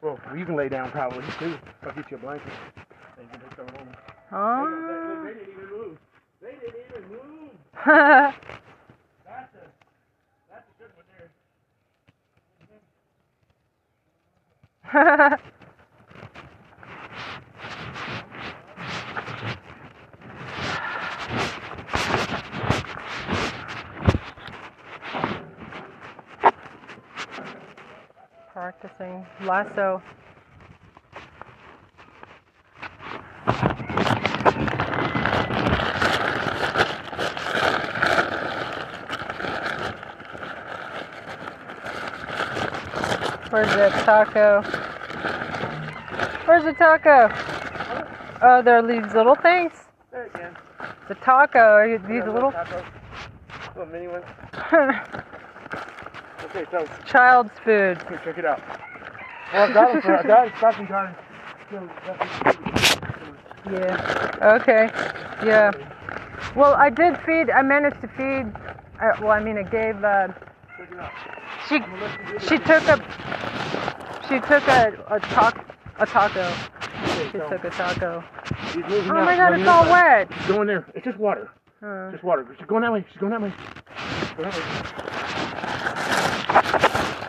[0.00, 1.56] Well, you can lay down probably too.
[1.82, 2.52] I'll get you a blanket.
[3.16, 3.96] They can just throw it on.
[4.32, 5.24] Oh.
[5.24, 5.98] They, they, didn't even move.
[6.40, 7.50] They didn't even move.
[9.24, 9.64] That's a,
[10.50, 11.06] that's a good one
[14.92, 15.38] there.
[28.52, 30.00] Practicing lasso.
[43.50, 44.62] Where's the taco?
[46.46, 47.28] Where's the taco?
[48.40, 49.72] Oh, there are these little things?
[50.10, 50.56] There again.
[51.08, 52.82] The taco, are you, these little Taco.
[53.76, 54.24] Little mini ones.
[56.54, 57.98] Okay, so child's food.
[58.24, 58.60] check it out.
[59.52, 61.14] Well, I got them for, I got it, Scotland Garden.
[63.70, 64.56] Yeah.
[64.60, 64.90] Okay.
[65.46, 65.70] Yeah.
[66.56, 67.50] Well, I did feed.
[67.50, 68.52] I managed to feed.
[69.00, 70.02] Uh, well, I mean, I gave.
[70.02, 70.28] Uh,
[70.76, 71.12] Check it out.
[71.68, 71.78] she
[72.48, 72.98] she took a
[74.28, 75.64] she took a a taco
[75.98, 76.52] a taco.
[77.30, 78.24] She took a taco.
[78.74, 79.58] Oh my God!
[79.58, 80.30] It's all wet.
[80.48, 80.86] going there.
[80.94, 81.48] It's just water.
[81.82, 82.46] Uh, Just water.
[82.58, 83.04] She's going that way.
[83.10, 83.52] She's going that way.
[84.38, 84.62] That way.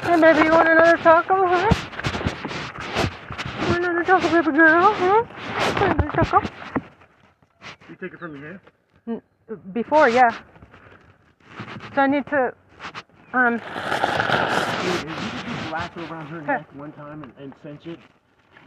[0.09, 1.82] Hey, baby, you want another taco, huh?
[4.04, 5.24] You taco, baby girl, huh?
[5.80, 6.41] Want Another taco?
[7.89, 8.60] You take it from your
[9.08, 9.22] hand?
[9.72, 10.30] Before, yeah.
[11.95, 12.54] So I need to,
[13.32, 17.97] um, You, you could just lasso around her neck one time and, and cinch it.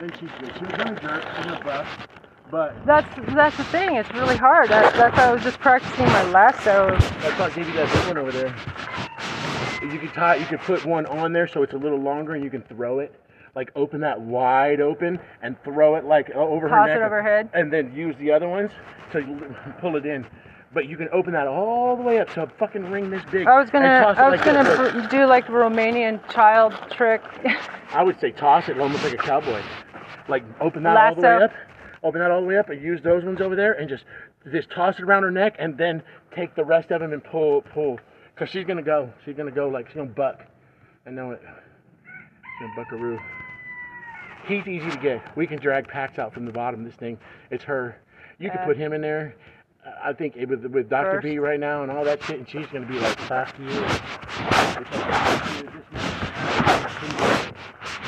[0.00, 0.54] Then she's good.
[0.56, 2.08] She was gonna jerk, she's gonna bust.
[2.50, 3.96] But that's that's the thing.
[3.96, 4.70] It's really hard.
[4.70, 6.96] That, that's why I was just practicing my lasso.
[6.98, 8.54] that's why I gave you that big one over there.
[9.86, 12.32] Is You could tie, you could put one on there so it's a little longer
[12.32, 13.14] and you can throw it.
[13.56, 16.98] Like open that wide open and throw it like over Toss her neck.
[16.98, 17.50] it overhead.
[17.54, 18.70] And then use the other ones
[19.12, 19.22] to
[19.80, 20.26] pull it in.
[20.74, 23.46] But you can open that all the way up to a fucking ring this big.
[23.46, 26.74] I was gonna, and toss it I was like gonna do like the Romanian child
[26.90, 27.22] trick.
[27.92, 29.62] I would say toss it almost like a cowboy.
[30.28, 31.52] Like open that all the way up,
[32.02, 34.04] open that all the way up, and use those ones over there, and just
[34.52, 36.02] just toss it around her neck, and then
[36.34, 37.98] take the rest of them and pull pull,
[38.34, 39.10] cause she's gonna go.
[39.24, 40.40] She's gonna go like she's gonna buck.
[41.06, 41.40] I know it.
[41.40, 43.18] She's gonna buckaroo.
[44.46, 45.36] He's easy to get.
[45.36, 46.80] We can drag packs out from the bottom.
[46.80, 47.18] of This thing,
[47.50, 47.96] it's her.
[48.38, 49.34] You could put him in there.
[50.02, 51.12] I think it- with with Dr.
[51.14, 51.22] First.
[51.24, 53.66] B right now and all that shit, and she's gonna be like, "Fuck you."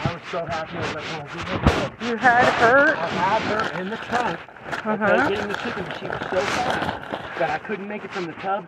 [0.01, 0.76] I was so happy.
[0.76, 2.97] I was like, "Oh, this is good." you had her.
[2.97, 4.39] I had her in the trunk,
[4.86, 5.28] Uh-huh.
[5.28, 8.32] getting the chicken, but she was so fast that I couldn't make it from the
[8.34, 8.66] tub.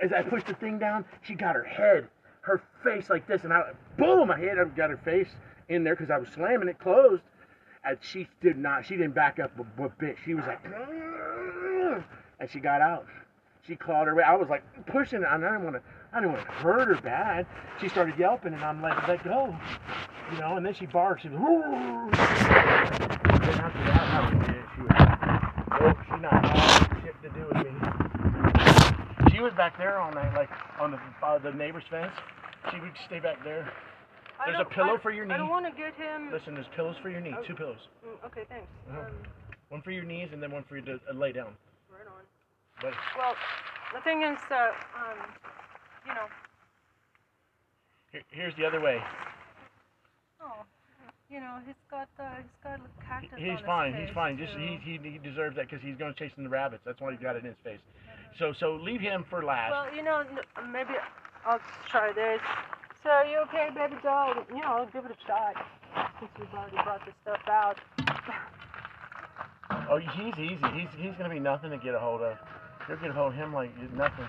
[0.00, 2.08] As I pushed the thing down, she got her head,
[2.42, 5.28] her face like this, and I, boom, I hit her, got her face
[5.68, 7.22] in there because I was slamming it closed.
[7.84, 10.16] And she did not, she didn't back up a, a bit.
[10.24, 12.04] She was like, and
[12.50, 13.04] she got out.
[13.66, 14.24] She clawed her way.
[14.24, 15.82] I was like pushing it, I didn't want to,
[16.12, 17.46] I didn't want to hurt her bad.
[17.80, 19.56] She started yelping, and I'm like, let go,
[20.32, 20.56] you know.
[20.56, 21.22] And then she barked.
[21.22, 21.48] She was, then
[23.60, 24.46] after that, was.
[24.74, 24.92] She was,
[25.80, 26.42] nope, she not
[27.02, 27.72] shit to do with me.
[29.32, 30.50] She was back there all night, like
[30.80, 32.12] on the uh, the neighbor's fence.
[32.70, 33.72] She would stay back there.
[34.46, 35.34] There's a pillow I- for your knee.
[35.34, 36.30] I don't want to get him.
[36.32, 37.34] Listen, there's pillows for your knee.
[37.36, 37.42] Oh.
[37.42, 37.88] Two pillows.
[38.04, 38.66] Mm, Okay, thanks.
[38.90, 39.00] Uh-huh.
[39.00, 39.12] Um,
[39.68, 41.54] One for your knees, and then one for you to uh, lay down.
[41.90, 42.22] right on.
[42.80, 43.34] But Well,
[43.94, 45.18] the thing is, uh, um,
[46.06, 46.26] you know,
[48.10, 49.02] here, here's the other way.
[50.42, 50.64] oh,
[51.30, 53.92] you know, he's got, uh, he's got a cactus He's his fine.
[53.92, 54.36] face, He's fine.
[54.38, 54.58] Just too.
[54.58, 56.82] he, he he deserves that because he's going to chasing the rabbits.
[56.84, 57.80] That's why he got it in his face.
[58.38, 59.70] So so leave him for last.
[59.72, 60.24] Well, you know,
[60.70, 60.90] maybe
[61.46, 62.40] I'll try this.
[63.02, 64.34] So, are you okay, baby doll?
[64.50, 65.54] You know, I'll give it a shot
[66.20, 67.76] since we've already brought this stuff out.
[69.90, 70.56] Oh, he's easy.
[70.78, 72.36] He's he's gonna be nothing to get a hold of.
[72.88, 74.26] You'll get a hold of him like nothing.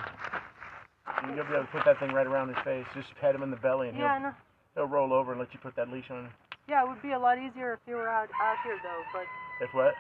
[1.28, 2.86] You'll be able to put that thing right around his face.
[2.96, 4.34] Just pet him in the belly, and Yeah, he'll no,
[4.76, 6.32] he'll roll over and let you put that leash on him.
[6.68, 9.02] yeah, it would be a lot easier if you were out out here though.
[9.14, 9.26] But
[9.62, 9.94] If what?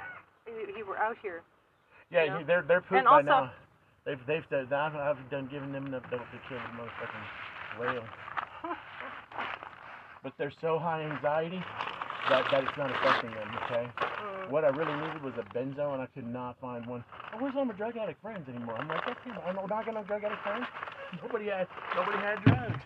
[0.45, 1.43] he, he were out here.
[2.09, 2.37] Yeah, Yeah.
[2.39, 3.51] he, they're they're pooped And by also- now.
[4.05, 8.03] They've they've done, I've, I've done giving them the the, the kill the motherfucking whale.
[10.23, 11.61] But they're so high anxiety
[12.29, 13.47] that that it's not affecting them.
[13.65, 13.89] Okay.
[14.23, 14.49] Mm.
[14.49, 17.03] What I really needed was a benzo, and I could not find one.
[17.33, 18.75] Oh, where's all my drug addict friends anymore?
[18.79, 20.65] I'm like, okay, I'm not got no drug addict friends.
[21.21, 22.81] Nobody had, nobody had drugs.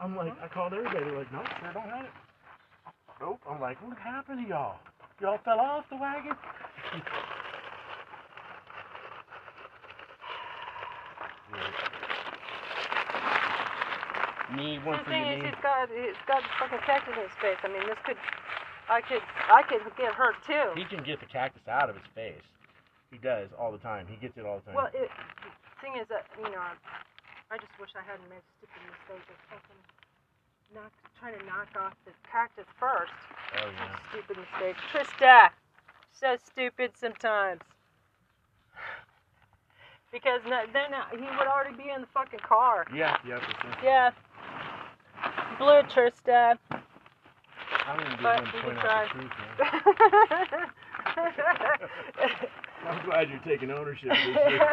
[0.00, 1.04] I'm like, I called everybody.
[1.04, 2.10] They're like, nope, sure don't have it.
[3.20, 3.40] Nope.
[3.48, 4.76] I'm like, what happened to y'all?
[5.20, 6.36] Y'all fell off the wagon?
[14.56, 15.48] Need one The for thing your is, knee.
[15.48, 17.56] he's got he's got fucking cactus in his face.
[17.64, 18.16] I mean, this could,
[18.90, 20.76] I could, I could get hurt too.
[20.76, 22.44] He can get the cactus out of his face.
[23.10, 24.06] He does all the time.
[24.08, 24.74] He gets it all the time.
[24.76, 25.08] Well, it,
[25.44, 25.50] the
[25.80, 26.60] thing is that you know,
[27.50, 29.80] I just wish I hadn't made a stupid mistake of fucking
[30.76, 33.12] knock, trying to knock off the cactus first.
[33.60, 33.96] oh yeah.
[34.12, 35.48] Stupid mistake, Trista.
[36.12, 37.60] So stupid sometimes.
[40.12, 42.84] Because no, then he would already be in the fucking car.
[42.94, 43.76] Yeah, yeah, for sure.
[43.82, 44.10] Yeah.
[45.58, 46.56] Blew it, Trista.
[46.70, 49.04] I don't even give But him you point can out try.
[49.04, 49.56] the truth, man.
[52.88, 54.60] I'm glad you're taking ownership this shit.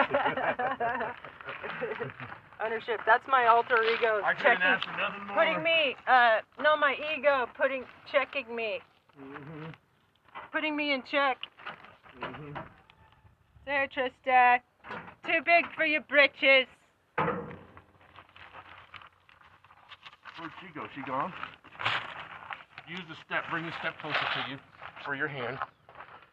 [2.66, 3.00] Ownership.
[3.06, 4.22] That's my alter ego.
[4.24, 5.38] I couldn't checking, ask for nothing more.
[5.38, 8.82] putting me, uh, no, my ego, putting, checking me,
[9.22, 9.74] Mhm,
[10.52, 11.38] putting me in check.
[12.20, 12.58] mhm.
[13.66, 14.60] There, Trista.
[15.26, 16.68] Too big for your britches.
[20.40, 20.88] Where'd she go?
[20.96, 21.34] She gone?
[22.88, 23.44] Use the step.
[23.52, 24.58] Bring the step closer to you
[25.04, 25.60] for your hand.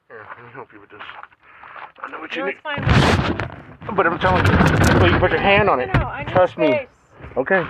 [0.08, 1.02] Here, let me help you with this.
[2.00, 2.82] I know what you No, need, fine.
[3.96, 4.52] but I'm telling you,
[5.00, 5.92] so you can put your hand on it.
[5.92, 6.86] no, I need Trust me.
[7.36, 7.64] Okay.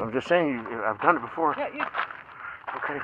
[0.00, 1.54] I'm just saying, you, I've done it before.
[1.58, 1.84] Yeah, you,
[2.76, 2.98] Okay.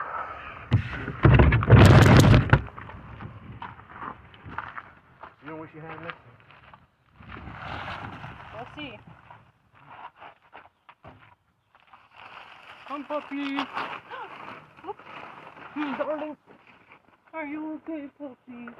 [5.42, 6.16] You don't wish you had next
[8.55, 8.99] we'll see.
[12.89, 13.59] Come, puppy.
[15.74, 16.36] Hmm, darling.
[17.34, 18.74] Are you okay, puppy?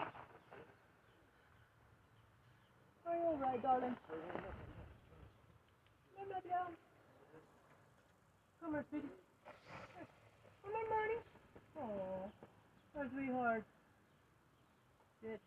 [3.07, 3.95] Are you alright, darling?
[6.17, 6.73] Come on, down.
[8.63, 9.09] Come here, sweetie.
[10.65, 11.19] Come on, Marty.
[11.79, 12.31] Oh,
[12.97, 13.65] my sweetheart.
[15.23, 15.41] Sit.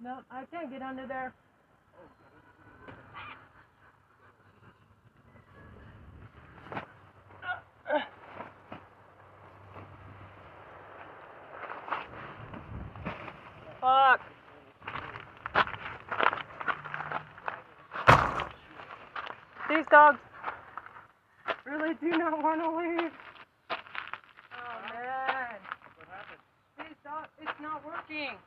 [0.00, 1.32] No, I can't get under there.
[13.80, 14.20] Fuck.
[19.68, 20.18] These dogs
[21.64, 23.10] really do not want to leave.
[23.70, 23.76] Oh
[24.94, 25.58] man.
[26.78, 28.38] These dogs, it's not working.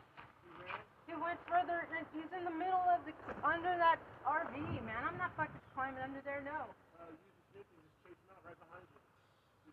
[1.07, 3.11] He went further and he's in the middle of the,
[3.45, 5.03] under that RV, man.
[5.05, 6.71] I'm not fucking climbing under there, no.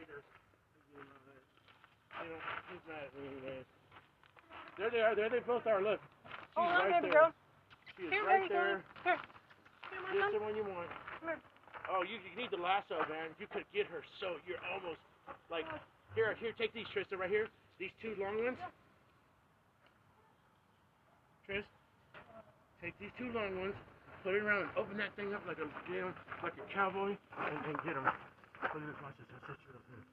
[0.00, 0.24] got.
[2.22, 2.40] You know,
[2.70, 3.66] he's mad at.
[4.78, 6.00] There they are, there they both are, look.
[6.00, 7.12] She's Oh, right there.
[7.12, 7.32] girl.
[7.96, 8.84] She is Here, right there.
[9.04, 9.20] Here.
[10.12, 10.32] Here, son.
[10.32, 10.88] the one you want.
[11.90, 13.36] Oh, you, you need the lasso, man.
[13.40, 15.00] You could get her so you're almost
[15.50, 15.64] like
[16.14, 16.36] here.
[16.40, 17.48] Here, take these, Trista, right here.
[17.78, 18.58] These two long ones.
[21.44, 21.64] Tris,
[22.80, 23.74] take these two long ones,
[24.22, 27.76] put it around, open that thing up like a damn, like a cowboy, and, and
[27.84, 28.06] get them.
[28.62, 29.26] Look at this, watch this.
[29.34, 29.58] Up
[29.90, 30.04] here.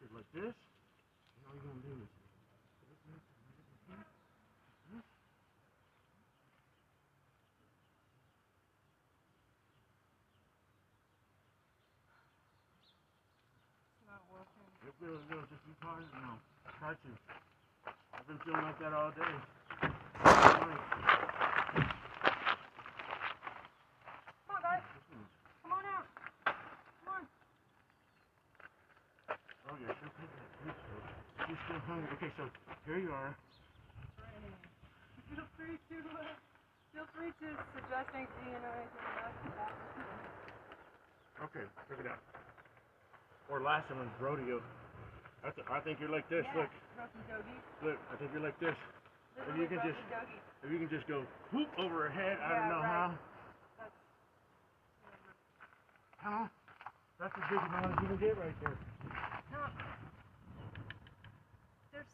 [0.00, 0.54] Just like this.
[0.54, 2.12] And all you're gonna do is
[14.84, 15.44] It feels good.
[15.48, 16.36] Just be positive now.
[16.78, 17.10] Try to.
[18.14, 19.34] I've been feeling like that all day.
[24.46, 24.84] Come on, guys.
[25.62, 26.06] Come on out.
[26.46, 27.24] Come on.
[29.70, 32.08] Oh yeah, she'll take that food She's still hungry.
[32.16, 32.48] Okay, so
[32.86, 33.36] here you are.
[35.28, 36.24] Feel free to, uh,
[36.94, 39.84] feel free to suggest anything, know, anything else.
[41.50, 42.20] Okay, check it out.
[43.50, 44.62] Or last one, rodeo.
[45.44, 46.44] I, th- I think you're like this.
[46.56, 46.70] Look,
[47.84, 47.98] look.
[48.08, 48.76] I think you're like this.
[49.36, 50.40] This If you can just- doggy.
[50.64, 52.88] If you can just go whoop over her head, I don't know right.
[52.88, 53.08] how.
[53.76, 53.92] That's,
[56.24, 56.48] Huh?
[57.20, 58.78] That's as big as you can get right there.
[59.52, 59.60] no.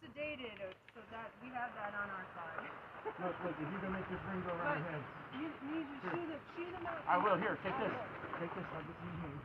[0.00, 2.64] Sedated, uh, so that we have that on our side.
[3.04, 3.56] Look, look.
[3.60, 5.02] If you can make this ring go around her head,
[5.36, 7.04] You need to shoot them, shoot them out.
[7.08, 7.36] I will.
[7.36, 7.92] Here, take this.
[8.40, 8.64] Take this.
[8.72, 9.36] I'll get you here.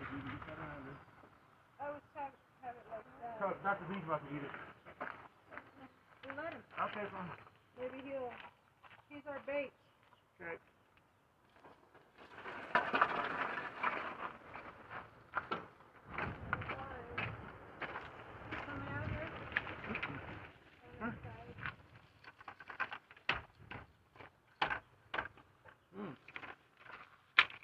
[0.00, 0.96] If you can get that around her.
[1.78, 2.32] I was have,
[2.64, 3.36] have it like that.
[3.38, 3.84] So, Dr.
[3.92, 4.54] B's about to eat it.
[6.24, 6.62] We let him.
[6.88, 7.32] Okay, fine.
[7.80, 8.32] Maybe he'll.
[9.12, 9.72] He's our bait.
[10.40, 10.56] Okay.
[18.66, 19.30] Coming out here.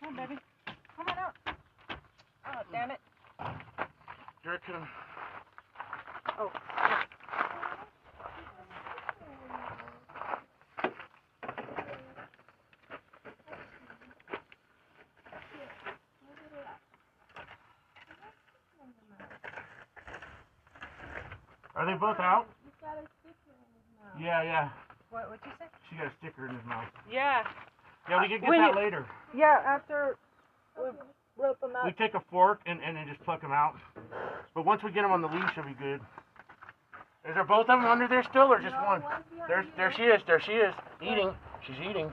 [0.01, 0.41] Come on, baby.
[0.97, 1.35] Come on out.
[2.47, 3.01] Oh, damn it.
[4.43, 4.89] Here it comes.
[6.41, 6.51] Oh.
[21.75, 22.47] Are they both out?
[22.65, 24.21] You've got a sticker in his mouth.
[24.21, 24.69] Yeah, yeah.
[25.11, 25.27] What?
[25.31, 25.67] What'd you say?
[25.91, 26.87] She got a sticker in his mouth.
[27.11, 27.43] Yeah.
[28.09, 29.07] Yeah, we can get When that you- later.
[29.35, 29.59] Yeah.
[29.67, 30.17] After
[30.79, 30.91] we
[31.37, 33.75] rope them We take a fork and, and then just pluck them out.
[34.55, 36.01] But once we get them on the leash, it'll be good.
[37.29, 39.03] Is there both of them under there still, or just one?
[39.49, 40.21] There's, there she is.
[40.27, 40.75] There she is.
[41.03, 41.33] Eating.
[41.67, 42.13] She's eating.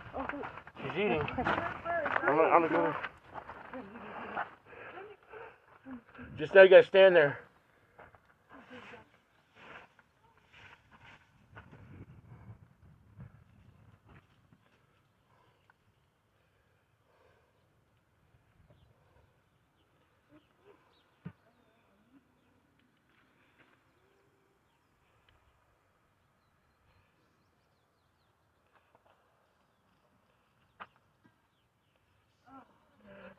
[0.77, 1.21] She's eating.
[1.37, 2.95] I'm gonna, I'm gonna go.
[6.37, 7.39] Just now you gotta stand there.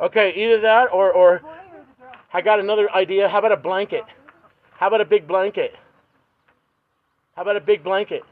[0.02, 1.40] Okay, either that or or
[2.34, 3.28] I got another idea.
[3.28, 4.04] How about a blanket?
[4.72, 5.74] How about a big blanket?
[7.36, 8.22] How about a big blanket?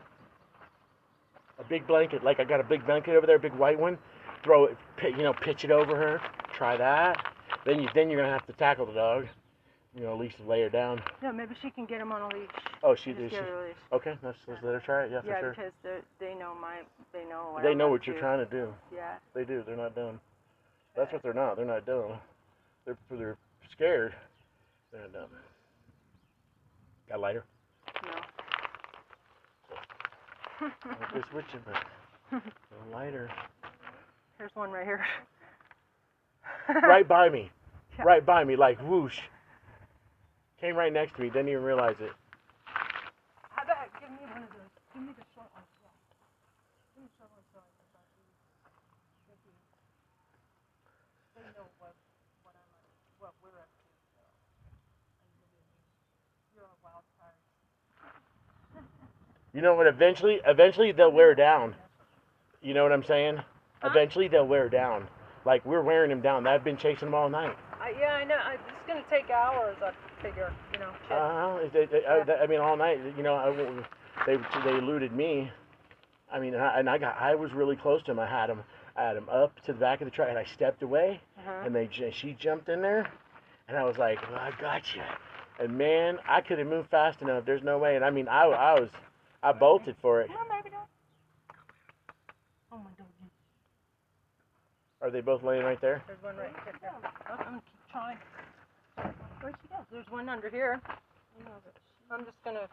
[1.61, 3.99] A big blanket, like I got a big blanket over there, a big white one.
[4.43, 6.21] Throw it, you know, pitch it over her.
[6.53, 7.35] Try that.
[7.65, 9.27] Then you then you're gonna have to tackle the dog.
[9.95, 11.03] You know, at least lay her down.
[11.23, 12.49] No, maybe she can get him on a leash.
[12.83, 13.31] Oh, she Just did.
[13.31, 13.77] She, get her a leash.
[13.93, 15.11] okay, let's, let's let her try it.
[15.11, 15.55] Yeah, for Yeah, sure.
[15.59, 15.73] Yeah, because
[16.19, 16.79] they they know my
[17.13, 18.73] they know what They I'm know what you're trying to do.
[18.95, 19.15] Yeah.
[19.35, 19.63] They do.
[19.67, 20.21] They're not dumb.
[20.97, 21.57] That's what they're not.
[21.57, 22.19] They're not dumb.
[22.85, 23.37] They're they're
[23.73, 24.15] scared.
[24.93, 25.29] They're not dumb.
[27.09, 27.45] Got a lighter?
[28.05, 28.11] No.
[30.61, 31.77] Like this switching, but
[32.43, 33.31] a lighter.
[34.39, 35.05] Here's one right here.
[36.83, 37.51] right by me.
[37.99, 38.05] Yeah.
[38.05, 39.19] Right by me, like whoosh.
[40.61, 41.29] Came right next to me.
[41.31, 42.13] Didn't even realize it.
[43.49, 44.69] How about give me one of those?
[44.93, 45.65] Give me the short one.
[45.81, 45.89] Yeah.
[46.95, 48.33] Give me the short one so I can start these.
[49.29, 49.53] Thank you.
[51.37, 51.97] They know what
[52.45, 52.85] what I'm up,
[53.17, 53.89] what we're up to.
[54.13, 55.65] So I really
[56.53, 57.37] you're a wild card.
[59.53, 59.87] You know what?
[59.87, 61.75] Eventually, eventually they'll wear down.
[62.63, 63.39] You know what I'm saying?
[63.81, 63.89] Huh?
[63.91, 65.09] Eventually they'll wear down.
[65.45, 66.47] Like we're wearing them down.
[66.47, 67.57] I've been chasing them all night.
[67.81, 68.37] I, yeah, I know.
[68.53, 69.77] It's gonna take hours.
[69.83, 69.93] I
[70.23, 70.53] figure.
[70.73, 70.93] You know.
[71.09, 71.17] Shit.
[71.17, 72.99] Uh, it, it, it, I, I mean, all night.
[73.17, 75.51] You know, I, they they eluded me.
[76.33, 78.19] I mean, and I, and I got I was really close to him.
[78.19, 78.63] I had him
[78.97, 81.63] I had him up to the back of the truck, and I stepped away, uh-huh.
[81.65, 83.11] and they she jumped in there,
[83.69, 85.03] and I was like, well, I got you.
[85.59, 87.45] And man, I could have moved fast enough.
[87.45, 87.97] There's no way.
[87.97, 88.91] And I mean, I I was
[89.43, 90.29] I bolted for it.
[90.29, 90.89] Come on, baby, don't.
[92.73, 93.07] Oh my God.
[95.03, 96.03] Are they both laying right there?
[96.07, 96.75] There's one right here.
[96.85, 98.19] Oh, I'm gonna keep trying.
[99.41, 99.77] Where'd she go?
[99.91, 100.81] There's one under here.
[102.11, 102.69] I'm just gonna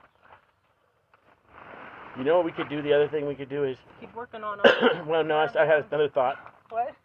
[2.17, 2.81] You know what we could do?
[2.81, 5.07] The other thing we could do is, keep working on them.
[5.07, 6.35] well, no, I, I had another thought.
[6.69, 6.95] what?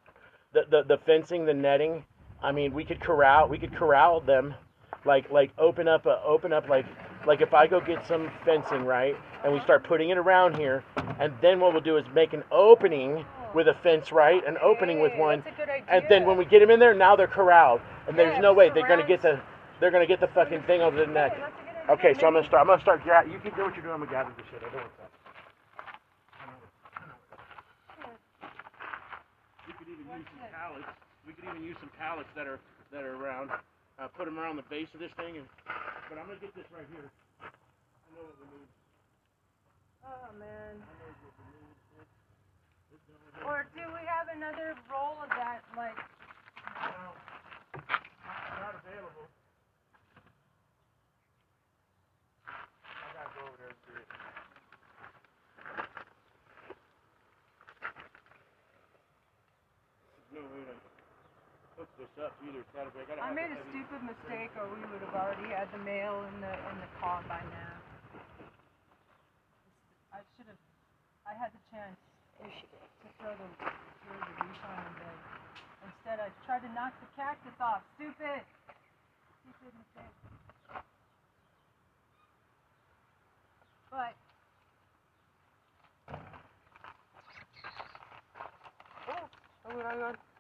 [0.53, 2.05] The, the the fencing, the netting.
[2.43, 3.49] I mean, we could corral.
[3.49, 4.55] We could corral them,
[5.05, 6.87] like like open up a open up like
[7.27, 10.83] like if I go get some fencing right, and we start putting it around here,
[11.21, 13.25] and then what we'll do is make an opening
[13.55, 15.87] with a fence right, an opening with one, That's a good idea.
[15.89, 18.53] and then when we get them in there, now they're corralled, and there's Yeah, no
[18.55, 19.41] way they're gonna get the
[19.81, 21.33] they're gonna get the fucking thing over the neck.
[21.35, 22.11] Hey, that's a good idea.
[22.13, 22.61] Okay, so I'm gonna start.
[22.63, 23.03] I'm gonna start.
[23.05, 23.95] gra- You can do what you're doing.
[23.95, 24.63] I'm gonna gather the shit.
[24.63, 25.11] I don't want that.
[29.67, 30.87] We could even use some pallets.
[31.27, 32.61] We could even use some pallets that are
[32.93, 33.51] that are around.
[34.03, 35.47] Uh, put them around the base of this thing, and
[36.11, 37.07] but I'm gonna get this right here.
[38.03, 38.69] I know what we need.
[40.05, 40.83] Oh man.
[40.83, 41.77] I know what we need.
[41.95, 42.19] This-
[42.91, 43.45] this over here.
[43.47, 45.63] Or do we have another roll of that?
[45.77, 45.97] Like,
[46.67, 47.15] No,
[48.59, 49.29] not available.
[52.85, 54.09] I gotta go over there and do it.
[60.11, 60.77] There's no way to
[61.79, 62.67] hook this up either.
[62.75, 62.91] Gotta.
[63.23, 66.43] I I made a stupid mistake, or we would have already had the mail in
[66.43, 67.75] the in the car by now.
[70.11, 70.59] I should have.
[71.23, 71.95] I had the chance
[72.43, 75.17] to throw the throw the on him, but
[75.87, 77.87] instead I tried to knock the cactus off.
[77.95, 78.43] Stupid.
[79.47, 80.17] Stupid mistake.
[83.95, 84.15] But.
[89.07, 89.25] Oh,
[89.71, 90.32] oh my God.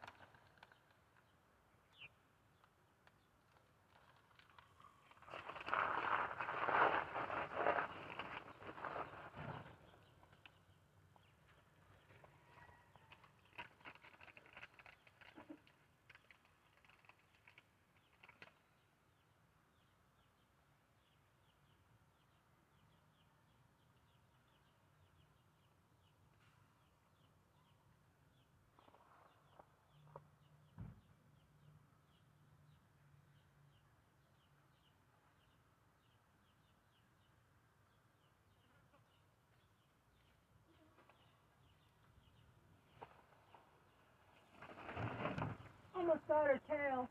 [46.13, 47.09] Almost got tail.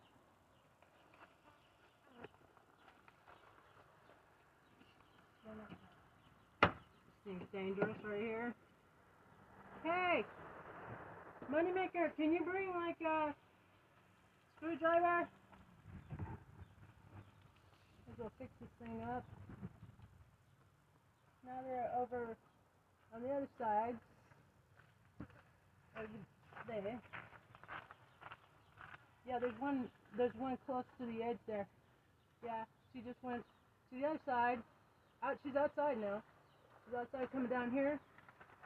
[6.61, 6.69] This
[7.25, 8.53] thing's dangerous right here.
[9.83, 10.23] Hey!
[11.51, 13.33] Moneymaker, can you bring like a
[14.57, 15.27] screwdriver?
[18.05, 19.25] We'll go fix this thing up.
[21.43, 22.37] Now they're over
[23.15, 23.95] on the other side.
[25.97, 26.99] Over there.
[29.27, 29.89] Yeah, there's one.
[30.17, 31.67] There's one close to the edge there.
[32.43, 32.63] Yeah,
[32.93, 34.59] she just went to the other side.
[35.23, 35.37] Out.
[35.43, 36.21] She's outside now.
[36.85, 37.99] She's outside, coming down here.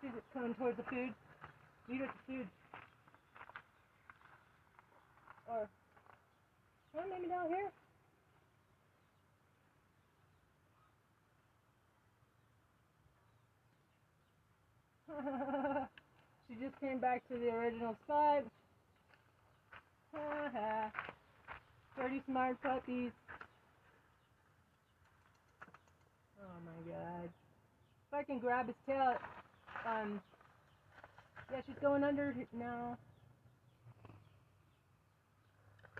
[0.01, 1.13] She's coming towards the food.
[1.89, 2.47] Meet her at the food.
[5.47, 5.69] Or,
[7.09, 7.71] maybe down here?
[16.47, 18.43] she just came back to the original spot.
[20.15, 20.91] Ha ha.
[21.97, 23.11] Pretty smart puppies.
[26.41, 27.29] Oh my god.
[28.07, 29.15] If I can grab his tail,
[29.85, 30.21] um,
[31.51, 32.97] yeah, she's going under now.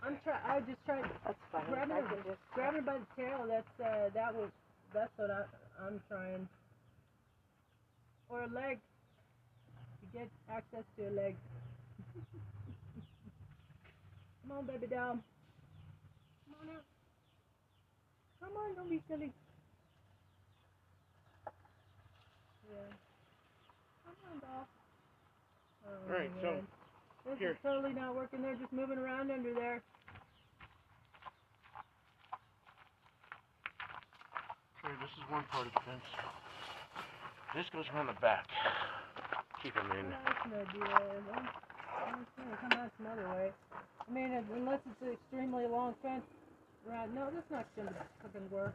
[0.02, 0.38] I'm try.
[0.56, 1.64] I just tried That's fine.
[1.68, 2.40] grabbing I her, just.
[2.54, 3.46] grabbing by the tail.
[3.48, 4.50] That's uh, that was
[4.94, 5.44] that's what I
[5.86, 6.48] I'm trying.
[8.28, 8.80] Or a leg.
[10.00, 11.36] To get access to a leg.
[14.46, 15.18] Come on, baby doll.
[16.46, 16.84] Come on out.
[18.40, 19.32] Come on, don't be silly.
[22.70, 22.94] Yeah.
[24.06, 24.68] Come on, doll.
[25.86, 26.66] Oh, Right, so, man.
[27.26, 27.50] This here.
[27.50, 28.42] is totally not working.
[28.42, 29.82] They're just moving around under there.
[34.78, 36.06] Okay, this is one part of the fence.
[37.56, 38.46] This goes around the back.
[39.62, 40.06] Keep him in.
[40.10, 41.75] That's no deal.
[41.96, 42.30] It's
[42.60, 43.50] come out some other way.
[44.08, 46.24] I mean, unless it's an extremely long fence.
[46.86, 47.08] Right?
[47.14, 48.74] No, that's not gonna fucking work.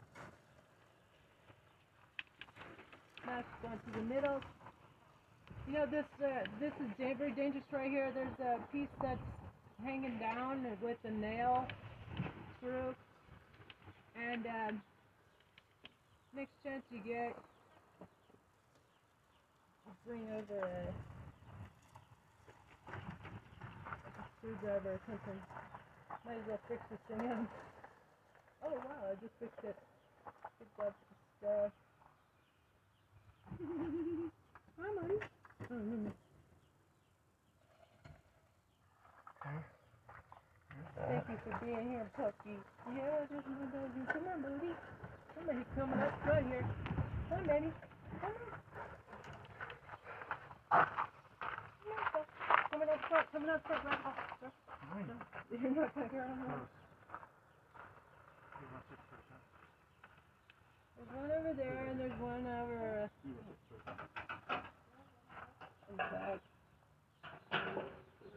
[3.26, 4.40] That's going to the middle.
[5.66, 8.12] You know, this uh, this is very dangerous right here.
[8.14, 9.20] There's a piece that's
[9.84, 11.66] hanging down with a nail
[12.60, 12.94] through,
[14.16, 14.82] and um,
[16.36, 17.36] next chance you get,
[20.06, 21.21] bring over a
[24.42, 25.38] screwdriver or something.
[26.26, 27.46] Might as well fix this thing up.
[28.64, 29.76] Oh wow, I just fixed it.
[30.58, 30.96] Picked up
[31.38, 31.72] stuff.
[34.80, 35.18] Hi, Marty.
[35.70, 36.12] Oh, no, no.
[41.08, 42.56] Thank you for being here, puppy.
[42.96, 44.02] Yeah, there's my doggy.
[44.12, 44.72] Come on, buddy.
[45.34, 46.66] Somebody coming up right here.
[47.30, 47.72] Come on, baby.
[48.20, 48.60] Come on.
[50.70, 51.11] Come on, pup.
[52.82, 54.18] Coming up front, coming up front, right off.
[55.52, 56.66] You're not gonna hear him.
[60.96, 63.08] There's one over there, and there's one over uh,
[65.90, 66.40] in the back.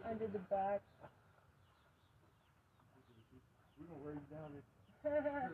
[0.10, 0.82] Under the back.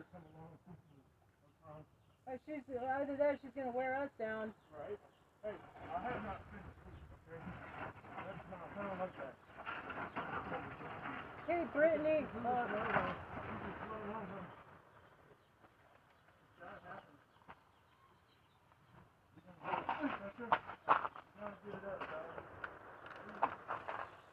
[2.28, 4.54] Oh, she's either that, she's gonna wear us down.
[4.70, 4.98] Right?
[5.42, 5.50] Hey,
[5.96, 6.78] I have not finished
[7.32, 7.81] okay?
[11.48, 12.26] Hey, Brittany.
[12.46, 12.66] Uh,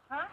[0.09, 0.27] huh?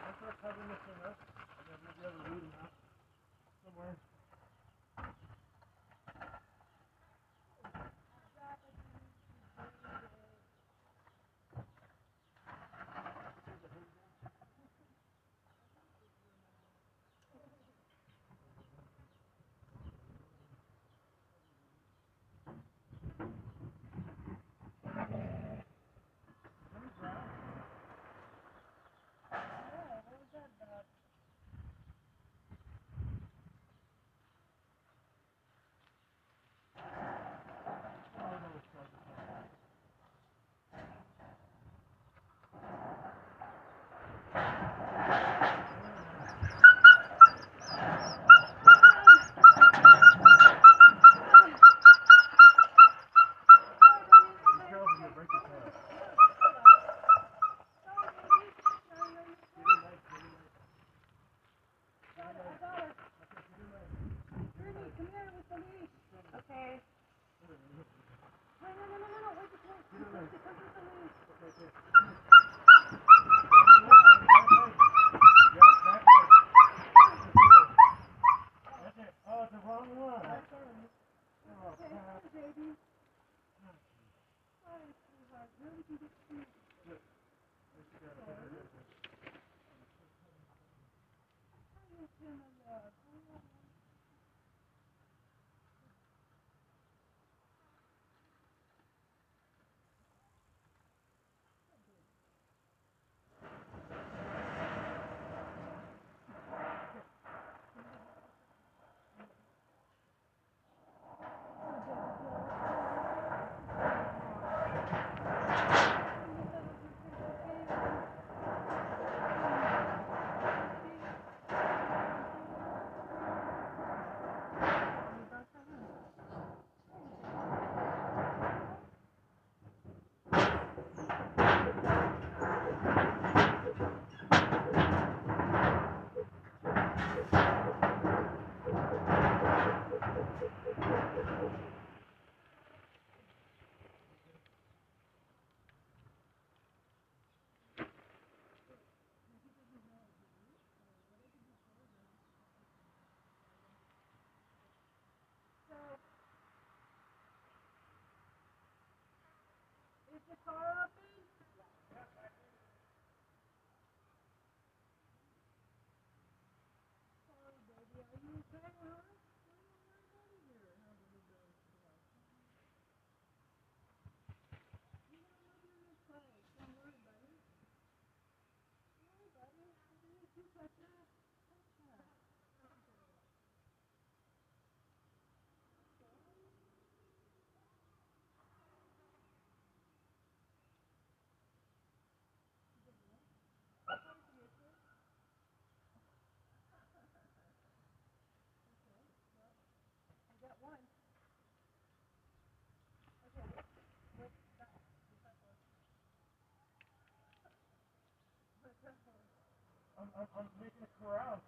[210.15, 211.43] I'm, making a corral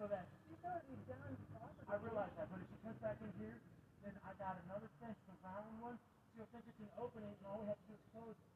[0.00, 1.84] so that she's already done property.
[1.90, 3.58] I realize that, but if she comes back in here,
[4.06, 5.98] then I got another fence around one.
[6.32, 8.52] She'll think it's an opening, and all we have to do is close it.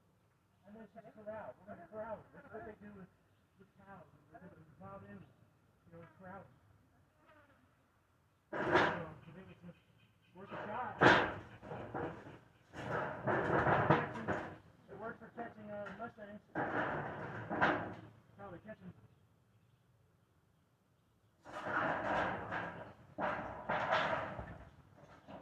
[0.68, 1.54] And then she's corralled.
[1.60, 2.26] We're gonna corral her.
[2.38, 3.10] That's what they do with,
[3.58, 4.06] with cows.
[4.32, 5.02] They do with wild.
[5.04, 6.44] You know, corral
[10.36, 10.94] worth a shot.
[14.90, 16.40] It works for catching uh, mustangs.
[18.38, 18.92] Probably catching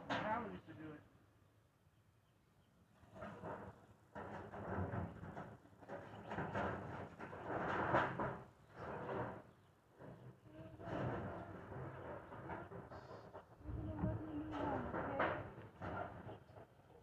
[0.09, 1.01] Howard used to do it.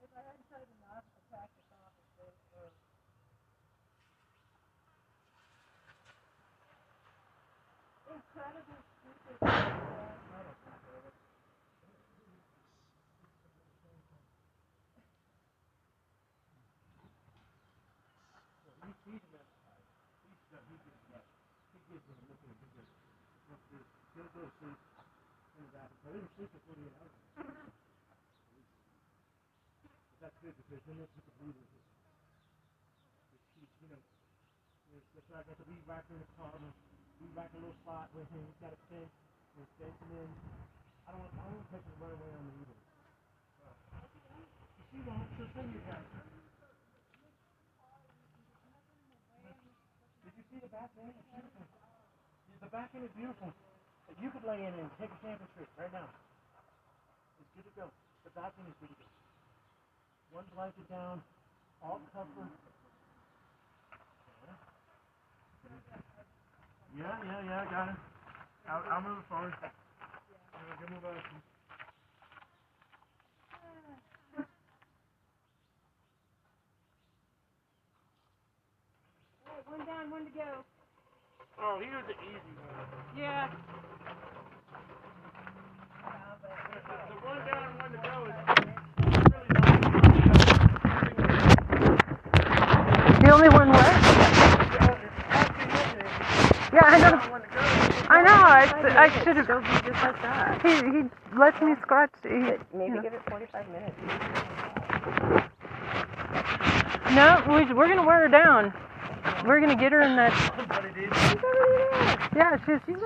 [0.00, 1.60] He'll go to sleep in the bathroom.
[1.60, 2.76] But he didn't sleep for 48 hours.
[8.34, 8.41] But
[30.22, 31.66] that's because then it's a breather.
[33.34, 34.02] It's, it's, you know,
[34.94, 36.91] it's, that's why I the weed whacker in the car.
[37.22, 39.06] Weed whacker a little spot where he's got a.
[39.54, 40.30] And it's fencing in.
[41.06, 42.78] I don't want, I don't want to take him to away on me either.
[43.62, 43.66] So,
[44.78, 45.28] but she won't.
[45.38, 46.08] She'll send you guys.
[50.24, 51.14] Did you see the back end?
[51.14, 51.64] It's beautiful.
[52.62, 53.50] The back end is beautiful.
[54.10, 56.08] If You could lay in and take a camping trip right now.
[57.40, 57.86] It's good to go.
[58.24, 59.08] The back end is good to go.
[60.32, 61.22] One blanket down,
[61.82, 62.50] all covered.
[64.46, 64.58] Yeah,
[66.98, 67.94] yeah, yeah, yeah, I got it.
[68.68, 69.54] I'll, I'll move it forward.
[69.62, 69.70] Yeah,
[70.80, 71.42] give me a motion.
[79.66, 80.64] One down, one to go.
[81.58, 82.86] Oh, here's the easy one.
[83.16, 83.48] Yeah.
[86.42, 88.72] The, the one down one to go is really
[93.22, 94.11] The only one left?
[96.72, 97.42] Yeah, I know.
[98.08, 98.32] I know.
[98.32, 99.46] I, I should have.
[99.46, 100.62] Go be just like that.
[100.62, 102.10] He he lets me scratch.
[102.22, 103.02] He, Maybe you know.
[103.02, 103.96] give it 45 minutes.
[107.14, 108.72] No, we, we're gonna wear her down.
[109.46, 110.32] We're gonna get her in that.
[110.68, 111.10] But it is.
[112.34, 112.80] Yeah, she's.
[112.86, 112.96] she's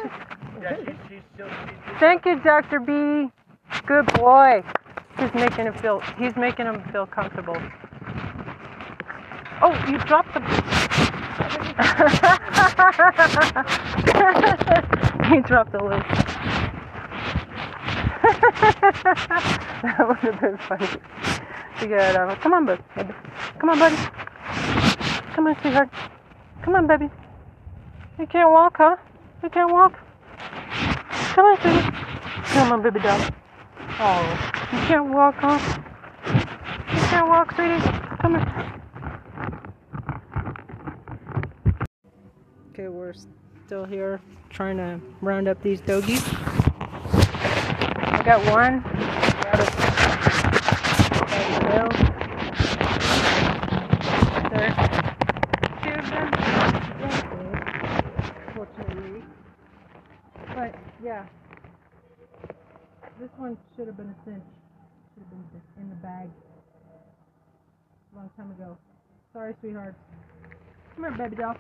[0.62, 1.48] Yeah, she's, she's still.
[1.48, 3.30] She's, thank you, Doctor B.
[3.86, 4.62] Good boy.
[5.18, 6.00] He's making him feel.
[6.18, 7.56] He's making him feel comfortable.
[9.60, 10.40] Oh, you dropped the.
[11.36, 11.42] he
[15.42, 16.06] dropped the loop.
[19.82, 20.86] that would have been funny.
[21.80, 22.82] To get uh, come on, baby.
[23.58, 23.96] Come on, buddy.
[25.34, 25.90] Come on, sweetheart.
[26.62, 27.10] Come on, baby.
[28.18, 28.96] You can't walk, huh?
[29.42, 29.92] You can't walk.
[31.34, 31.82] Come on, sweetie.
[32.54, 33.20] Come on, baby doll.
[34.00, 34.22] Oh,
[34.72, 35.58] you can't walk, huh?
[36.26, 37.82] You can't walk, sweetie.
[38.22, 38.82] Come here.
[42.78, 43.14] Okay, we're
[43.64, 44.20] still here
[44.50, 46.22] trying to round up these doggies.
[46.28, 48.84] I got one.
[48.84, 49.56] It
[54.52, 54.74] There.
[55.82, 55.94] Two
[58.60, 59.24] of.
[60.54, 61.24] But yeah.
[63.18, 64.44] This one should have been a cinch.
[65.14, 65.46] Should have been
[65.80, 66.28] in the bag.
[68.12, 68.76] A long time ago.
[69.32, 69.94] Sorry, sweetheart.
[70.94, 71.56] Come here, baby doll.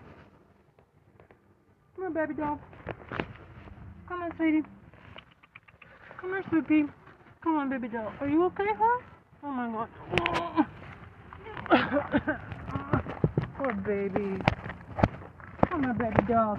[1.96, 2.60] Come here, baby doll.
[4.06, 4.62] Come on, sweetie.
[6.20, 6.86] Come here, sweet.
[7.42, 8.12] Come on, baby doll.
[8.20, 9.00] Are you okay, huh?
[9.42, 9.88] Oh my god.
[13.56, 14.38] Poor baby.
[15.70, 16.58] Come on, baby doll.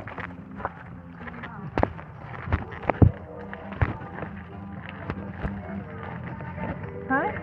[7.09, 7.31] Huh?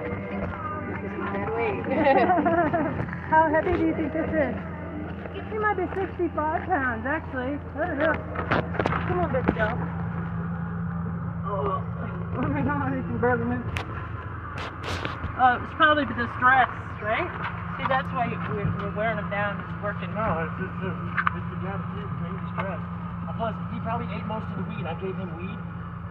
[3.31, 4.74] How heavy do you think this is?
[5.35, 6.31] He might be 65
[6.71, 7.59] pounds, actually.
[7.75, 8.19] Let it up.
[9.11, 9.75] Come on, baby doll.
[11.47, 11.83] Oh,
[12.39, 13.67] oh my god, he can barely move.
[15.35, 16.71] Oh, it's probably the stress,
[17.03, 17.27] right?
[17.79, 19.59] See, that's why we're, we're wearing him down.
[19.59, 20.15] It's working.
[20.15, 22.33] No, it's just, uh, it's the job of his, man.
[22.39, 22.55] He's.
[22.55, 24.87] Uh, plus, he probably ate most of the weed.
[24.87, 25.59] I gave him weed.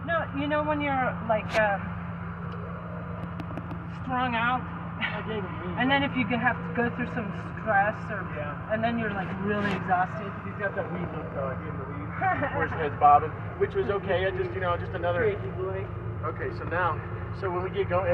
[0.04, 1.80] No, you know when you're like um,
[4.04, 4.60] strung out,
[5.32, 8.72] and then if you have to go through some stress, or Yeah.
[8.72, 10.30] and then you're like really exhausted.
[10.44, 11.48] He's got that weed look, though.
[11.48, 12.08] I gave him the weed.
[12.56, 14.26] Where's his head's bobbing, which was okay.
[14.26, 15.20] I just, you know, just another.
[15.20, 15.86] Crazy boy.
[16.24, 17.00] Okay, so now,
[17.40, 18.06] so when we get going,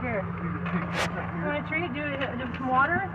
[0.00, 1.92] Here, you want a treat?
[1.92, 3.08] Do, do some water?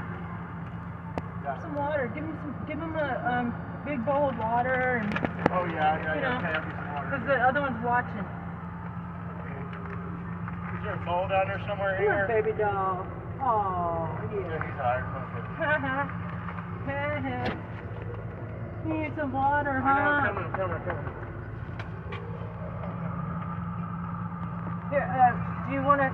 [1.43, 1.62] Yeah.
[1.62, 2.12] Some water.
[2.14, 2.56] Give him some.
[2.68, 3.54] Give him a um,
[3.86, 5.14] big bowl of water, and
[5.51, 6.22] oh yeah, yeah, yeah.
[6.22, 6.38] know.
[6.38, 7.08] Okay, I'll get some water.
[7.10, 8.26] because the other one's watching.
[10.74, 13.08] Is there a bowl down there somewhere Come on, baby doll.
[13.44, 14.64] Oh, Yeah, yeah.
[14.64, 15.04] he's tired.
[16.84, 17.52] Okay.
[18.88, 20.28] you need some water, I know, huh?
[20.28, 21.06] come on, come on, come on.
[24.89, 25.36] Here, uh,
[25.68, 26.08] do you want to?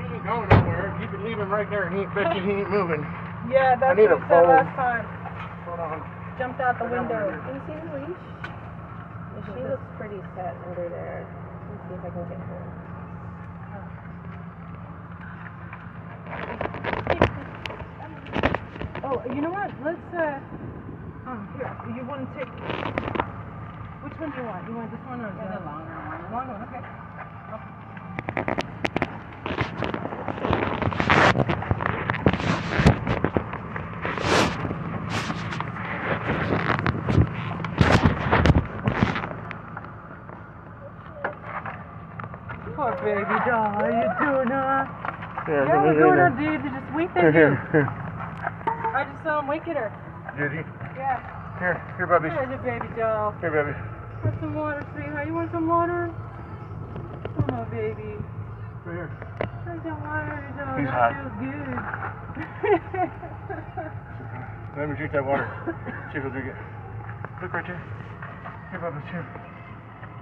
[0.00, 0.96] He ain't going nowhere.
[1.00, 3.04] You can leave him right there, and he bet you he ain't moving.
[3.52, 5.04] Yeah, that's need what a said last time.
[5.68, 6.00] Hold on.
[6.38, 7.36] Jumped out the I window.
[7.44, 8.24] Can you see the leash?
[9.44, 11.28] She looks pretty set under there.
[11.28, 12.65] Let me see if I can get her.
[19.08, 19.70] Oh, you know what?
[19.84, 20.40] Let's uh,
[21.30, 21.70] um, here.
[21.94, 22.50] You want to take?
[24.02, 24.68] Which one do you want?
[24.68, 26.22] You want this one or the longer one?
[26.22, 26.82] The long one, okay.
[42.74, 45.06] Poor baby doll, you doing, huh?
[45.46, 46.58] Yeah, Yeah, we're doing our dude.
[46.64, 47.54] They just winked at Here, you.
[47.54, 47.86] here, here.
[47.86, 49.90] I just saw him wink at her.
[50.34, 50.62] Did he?
[50.98, 51.22] Yeah.
[51.58, 52.28] Here, here, Bubby.
[52.28, 53.32] There's a baby doll.
[53.40, 53.72] Here, baby.
[54.24, 55.26] Want some water, sweetheart?
[55.26, 56.10] You want some water?
[57.36, 58.18] Come on, baby.
[58.84, 59.10] Right here.
[59.64, 60.76] Drink some water, doll.
[60.82, 61.14] He's that hot.
[61.14, 61.78] feels good.
[64.76, 65.46] Let me drink that water.
[66.12, 66.56] See if he'll drink it.
[67.40, 67.80] Look right there.
[68.70, 69.24] Here, Bubba, here.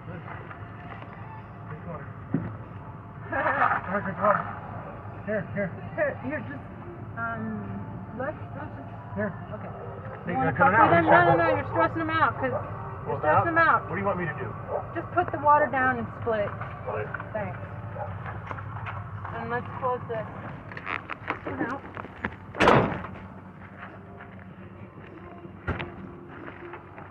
[0.05, 0.21] Look.
[1.73, 2.07] Drink water.
[4.05, 4.54] Drink water.
[5.27, 6.61] Here, here, Here, here, just
[7.17, 7.65] um,
[8.21, 9.33] let's let's just here.
[9.57, 9.73] okay.
[10.29, 10.91] Think You wanna they're coming talk out.
[10.93, 11.05] them?
[11.07, 11.49] No, no, no.
[11.57, 13.89] You're stressing them out because you're Well, stressing them out.
[13.89, 14.49] What do you want me to do?
[14.95, 16.49] Just put the water down and split.
[16.85, 17.09] Split.
[17.33, 17.57] Thanks.
[19.41, 20.27] And let's close this.
[21.49, 21.81] one out.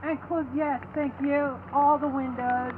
[0.04, 1.56] And close, yes, thank you.
[1.74, 2.74] All the windows.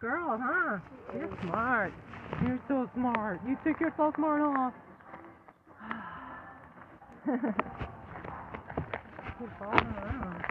[0.00, 0.78] Girl, huh?
[1.14, 1.92] You're smart.
[2.42, 3.40] You're so smart.
[3.46, 4.70] You think you're so smart, huh?
[9.38, 10.44] Keep falling around.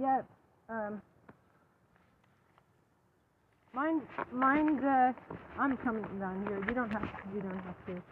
[0.00, 0.22] Yeah.
[0.70, 1.02] Um.
[3.74, 4.80] Mind, mind.
[4.84, 5.12] Uh,
[5.58, 6.58] I'm coming down here.
[6.68, 7.02] You don't have.
[7.02, 7.34] to.
[7.34, 8.02] You don't have to.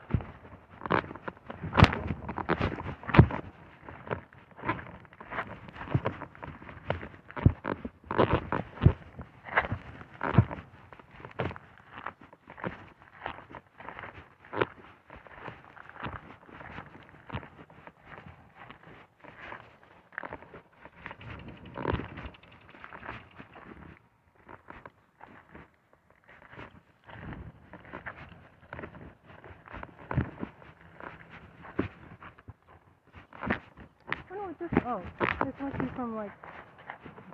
[34.29, 34.83] When was this?
[34.87, 35.03] Oh,
[35.45, 36.31] this must be from like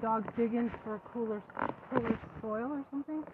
[0.00, 1.42] dogs digging for cooler,
[1.90, 3.24] cooler soil or something.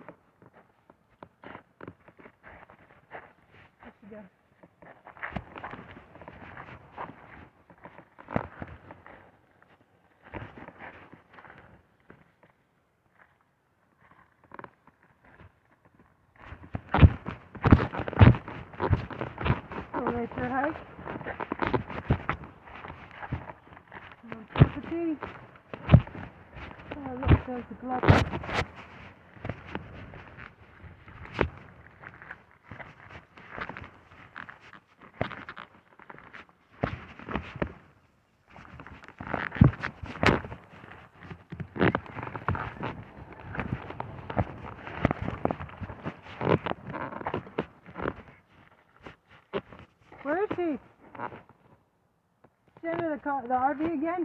[53.19, 54.25] The car, the RV again?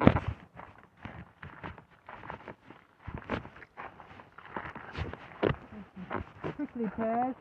[6.56, 7.36] Quickly, Taz.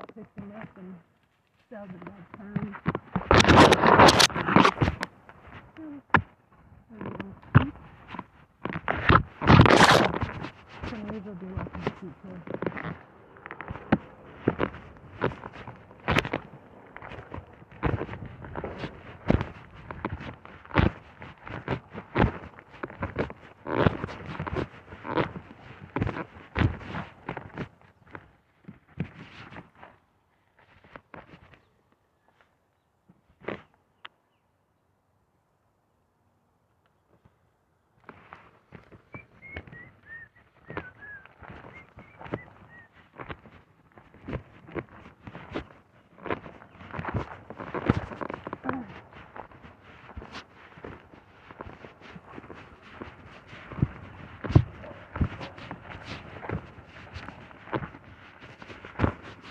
[0.00, 0.94] Probably pick them up and
[1.68, 2.12] sell them by.
[10.88, 12.69] Some of these will be welcome to keep too.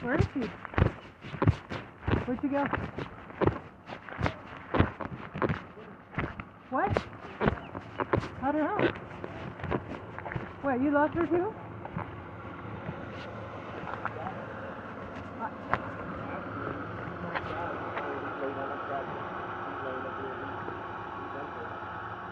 [0.09, 0.39] Where is she?
[2.25, 2.65] Where'd you go?
[6.71, 6.97] What?
[8.41, 8.89] I don't know.
[10.63, 11.53] Wait, you lost her too?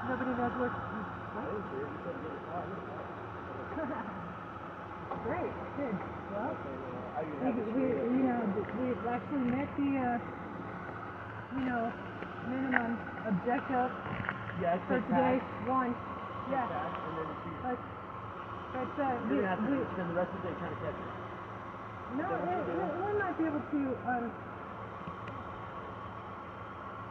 [0.10, 0.72] Nobody knows where.
[5.28, 5.95] Great, good.
[6.32, 6.58] Well,
[7.44, 7.84] we, we,
[8.18, 8.40] you know,
[8.80, 10.20] we've actually met the, uh,
[11.52, 11.94] you know,
[12.48, 13.91] minimum objective
[14.60, 15.38] Yeah, for today.
[15.68, 15.95] One.
[16.49, 16.68] Yeah.
[17.06, 17.28] And then
[17.64, 17.80] But,
[18.74, 20.76] but uh, we, you're gonna have to we, spend the rest of the day trying
[20.76, 21.12] to catch her.
[22.12, 22.56] no, we,
[23.20, 24.26] might be able to, um,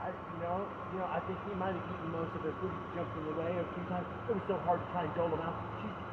[0.00, 2.74] I, you know, you know, I think he might have eaten most of food.
[2.74, 4.08] He jumped in the way a few times.
[4.28, 5.58] It was so hard to try and dole him out.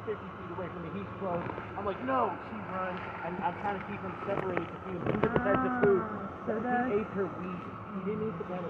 [0.04, 0.90] 50 feet away from me.
[0.92, 1.40] He's close.
[1.76, 3.00] I'm like, no, she runs.
[3.24, 6.00] And I'm trying to keep him separated to feed him two different types of food.
[6.04, 7.64] Ah, So he that- ate her wheat.
[7.96, 8.68] He didn't eat the banana.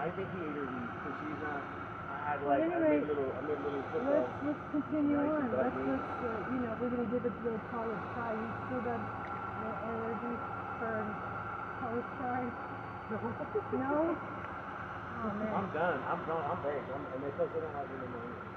[0.00, 1.60] I think he ate her wheat because she's not.
[1.60, 4.24] I had like, I anyway, made little, I made little football.
[4.24, 5.44] let's, let's continue Nice on.
[5.52, 8.32] Let's, let's, uh, you know, we're gonna give it a little college try.
[8.32, 9.00] You still got
[9.60, 10.34] no energy
[10.80, 11.04] for
[11.84, 12.42] college try?
[13.76, 14.16] No?
[15.20, 15.52] Oh, man.
[15.52, 16.00] I'm done.
[16.08, 16.40] I'm done.
[16.48, 16.88] I'm baked.
[16.96, 18.49] I'm, and they don't like me no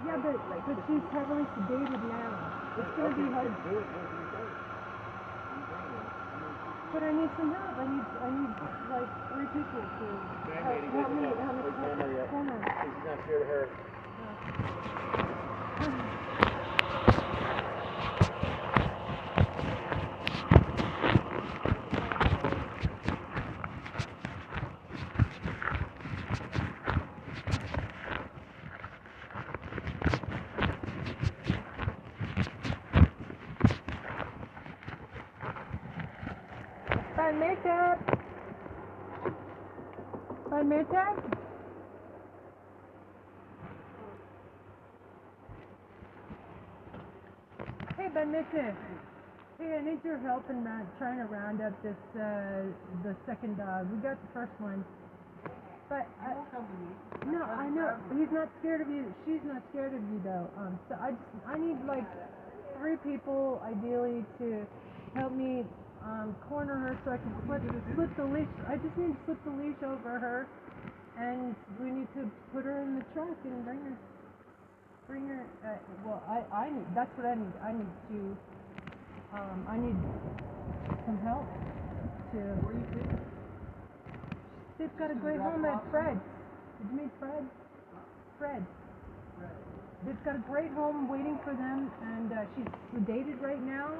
[0.00, 2.30] Yeah, but, like, but she's heavily sedated now.
[2.74, 3.52] It's gonna okay, be hard.
[3.62, 3.86] Do it.
[3.86, 4.48] Do you think?
[4.50, 4.70] It.
[5.70, 7.76] I mean, she's But I need some help.
[7.78, 8.52] I need I need
[8.90, 10.06] like three people to
[10.58, 12.58] help, help me help me help corner.
[12.58, 13.64] He's not scared of her.
[15.78, 16.49] Van
[48.30, 48.42] Hey,
[49.58, 52.70] Hey, I need your help in uh, trying to round up this uh,
[53.04, 53.90] the second dog.
[53.92, 54.84] We got the first one,
[55.88, 56.32] but I,
[57.26, 59.14] no, I know he's not scared of you.
[59.26, 60.50] She's not scared of you though.
[60.58, 62.08] Um, so I just I need like
[62.78, 64.66] three people ideally to
[65.14, 65.64] help me
[66.04, 67.62] um, corner her so I can slip,
[67.96, 68.52] slip the leash.
[68.68, 70.48] I just need to slip the leash over her,
[71.18, 73.96] and we need to put her in the truck and bring her.
[75.10, 75.42] Bring her.
[75.66, 75.74] Uh,
[76.06, 76.86] well, I I need.
[76.94, 77.54] That's what I need.
[77.66, 78.18] I need to.
[79.34, 79.98] Um, I need
[81.02, 81.50] some help
[82.30, 82.38] to.
[82.62, 82.86] Where you?
[84.78, 86.14] They've got a great home at Fred.
[86.78, 87.42] Did you meet Fred?
[88.38, 88.62] Fred.
[90.06, 93.90] They've got a great home waiting for them, and uh, she's sedated right now.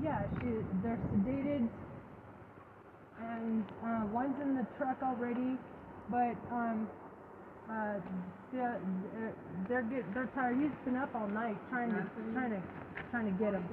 [0.00, 1.68] Yeah, she, they're sedated,
[3.20, 5.60] and uh, one's in the truck already,
[6.08, 6.88] but um,
[7.70, 8.00] uh,
[8.52, 8.80] they're
[9.12, 9.34] they're
[9.68, 10.58] they're, get, they're tired.
[10.60, 12.04] He's been up all night trying to
[12.34, 12.62] trying to
[13.10, 13.68] trying to get him.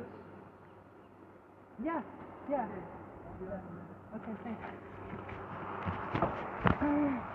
[1.83, 2.01] Yeah,
[2.49, 2.67] yeah.
[4.15, 4.61] Okay, thanks.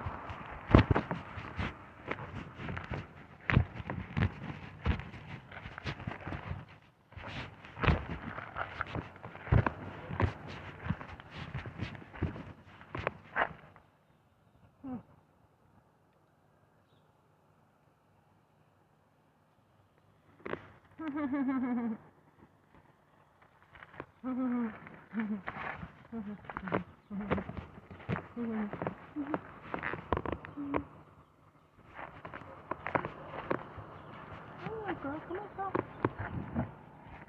[21.32, 21.36] Oh,
[35.02, 35.18] girl.
[35.28, 35.72] Come on, girl.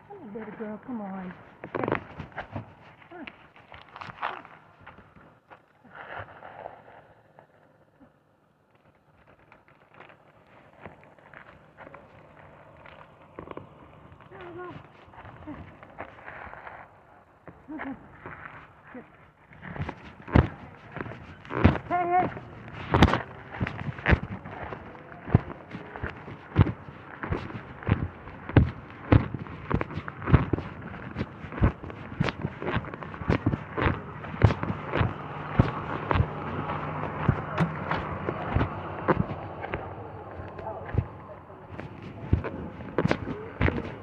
[0.07, 0.77] Come on, baby girl.
[0.85, 1.33] Come on.
[3.13, 3.25] Okay.
[14.31, 14.45] Come on.
[14.47, 14.73] Come on, girl.
[17.73, 17.95] Okay.
[18.93, 19.05] Good.
[21.87, 22.27] Hey, hey.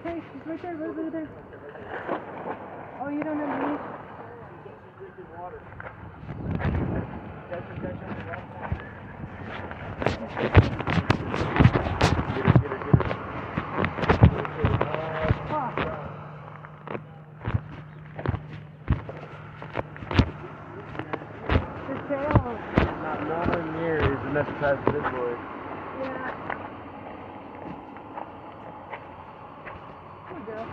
[0.04, 1.28] Hey, she's right there, right over there.
[3.00, 3.80] Oh, you don't have the leash?
[21.88, 22.38] The tail.
[23.02, 23.98] Not nowhere near
[24.68, 25.32] as anesthetized as this boy.
[26.02, 26.30] Yeah.
[30.28, 30.66] Good girl.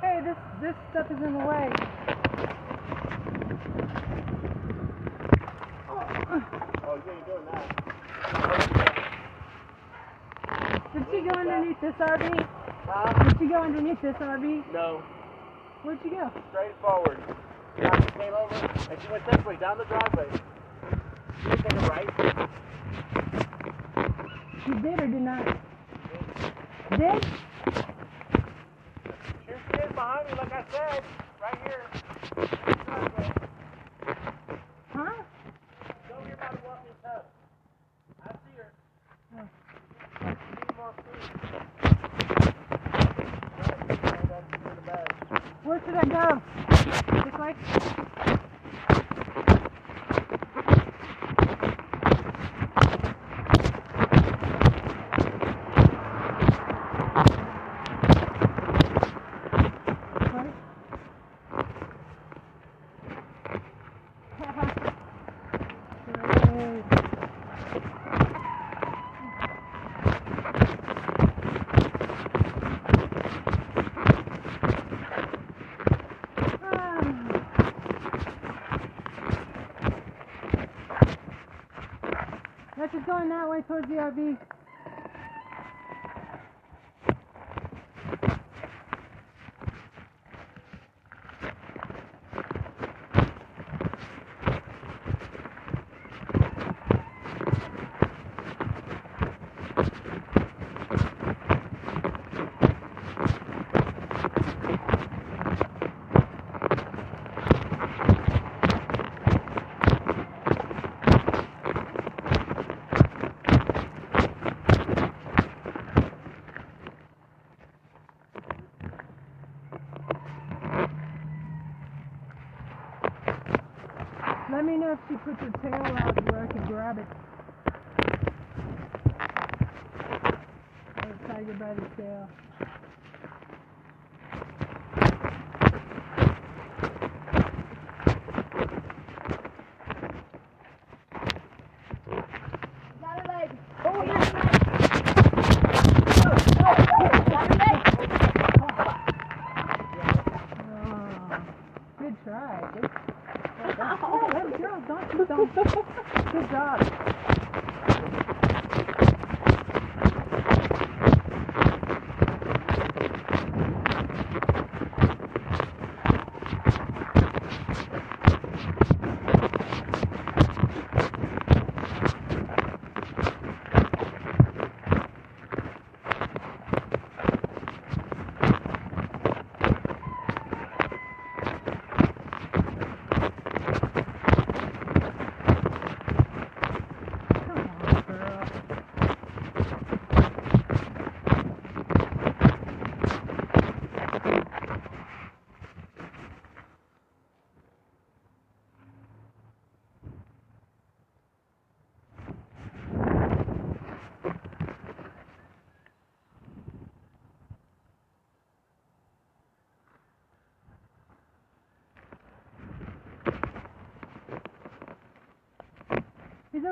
[0.00, 1.70] Hey, this this stuff is in the way.
[6.90, 7.88] Oh, you ain't doing that.
[10.98, 12.48] Did she go underneath this RV?
[12.86, 13.22] Huh?
[13.24, 14.72] Did she go underneath this RV?
[14.72, 15.02] No,
[15.82, 16.30] Where'd she go?
[16.50, 17.18] straight forward.
[17.78, 20.26] Now she came over and she went this way down the driveway.
[21.42, 22.10] She take a right.
[24.64, 25.44] She did or did not?
[26.90, 27.24] Did?
[29.46, 31.02] Here she is behind me, like I said,
[31.40, 31.84] right here.
[32.86, 33.32] Driveway.
[34.94, 35.22] Huh?
[36.08, 37.24] Go here by the walking tub.
[38.24, 38.70] I see her.
[39.36, 39.46] Oh.
[40.26, 41.22] Need more food.
[43.58, 45.08] Right, right, that's in the bag.
[45.64, 47.18] Where should I go?
[47.38, 47.54] This way?
[60.32, 60.58] Right?
[82.78, 82.94] That's
[83.58, 83.82] just going
[84.16, 84.57] that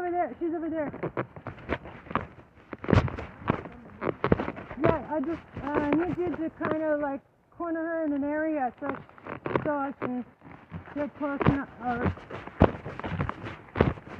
[0.06, 0.36] over there.
[0.38, 0.92] She's over there.
[4.82, 7.20] Yeah, I just uh, need you to kind of like
[7.56, 8.96] corner her in an area so
[9.64, 10.24] so I can
[10.94, 11.68] get close enough.
[11.84, 12.14] Or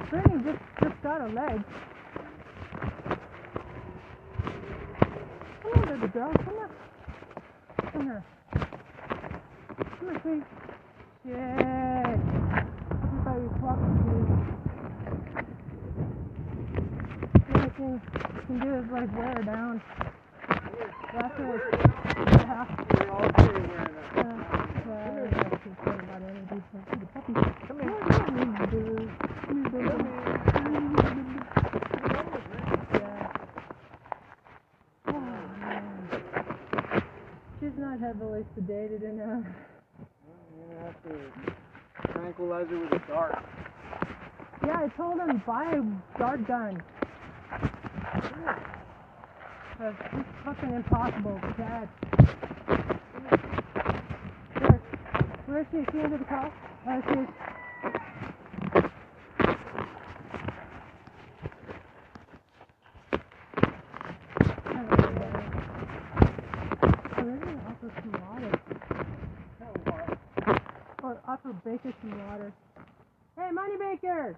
[0.09, 1.63] Brittany just just got a leg.
[5.61, 6.33] Come on, baby girl.
[6.33, 6.69] Come on.
[7.93, 8.23] Come here.
[9.77, 10.43] Come here, sweetie.
[11.23, 12.19] Shit.
[13.03, 14.56] Everybody's walking to
[17.79, 17.85] you.
[17.85, 19.81] The only thing you can do is like wear her down.
[21.13, 21.61] That's it.
[22.27, 22.65] Yeah.
[22.93, 24.25] We're all three wearing that.
[24.85, 26.79] Well, I don't know what to say about other people.
[26.99, 27.33] The puppy.
[27.67, 27.99] Come here.
[28.09, 29.09] Come here, boo.
[29.45, 29.97] Come here, baby.
[32.93, 33.27] Yeah.
[37.59, 39.45] She's not heavily sedated enough.
[40.55, 41.15] You're gonna have to
[42.13, 43.35] tranquilize her with a dart.
[44.65, 46.81] Yeah, I told him buy a dart gun.
[49.77, 51.89] But it's fucking impossible catch.
[54.57, 54.81] Where?
[55.45, 55.77] Where is she?
[55.77, 56.51] Is she under the car?
[56.85, 57.27] She is.
[67.15, 68.61] They're gonna offer some water.
[71.03, 72.51] Or offer Baker some water.
[73.37, 74.35] Hey, Moneymaker!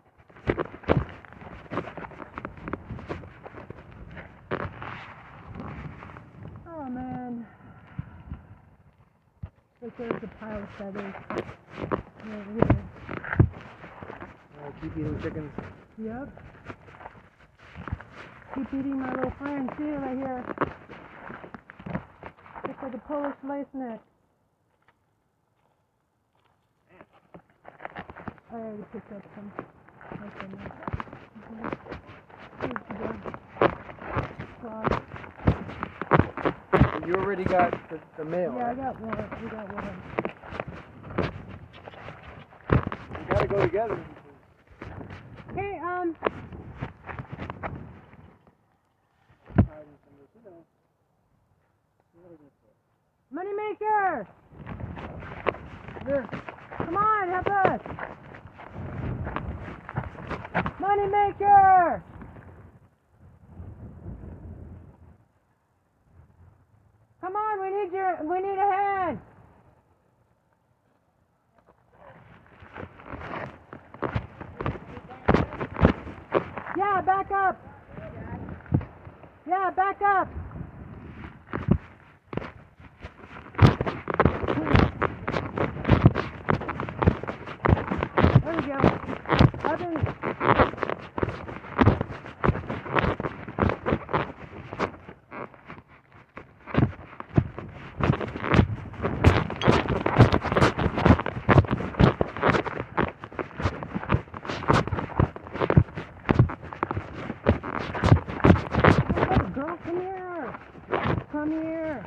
[6.68, 7.46] Oh man.
[9.82, 9.94] Look,
[10.50, 11.14] pile of feathers.
[12.26, 12.78] Over here.
[14.58, 15.52] Uh, keep eating chickens.
[15.98, 16.28] Yep.
[18.56, 19.70] Keep eating my little friend.
[19.78, 20.44] See right here.
[22.68, 24.02] Looks like a Polish lace neck.
[28.52, 29.52] I already picked up some.
[30.14, 30.72] Okay, nice.
[32.60, 33.18] Here's the dog.
[34.64, 34.84] Wow.
[37.08, 38.54] You already got the, the mail.
[38.58, 39.18] Yeah, I got one.
[39.42, 40.20] We got one.
[43.20, 44.00] We gotta go together.
[45.56, 46.16] Hey, um,
[53.34, 54.28] Moneymaker!
[56.78, 57.82] Come on, help us!
[60.80, 62.02] Moneymaker!
[67.22, 69.20] Come on, we need your, we need a hand!
[76.80, 77.58] Yeah, back up.
[79.48, 80.28] Yeah, back up.
[88.44, 88.78] There we go.
[89.64, 90.20] Up in.
[109.32, 110.54] Oh, girl, come here.
[111.32, 112.06] Come here.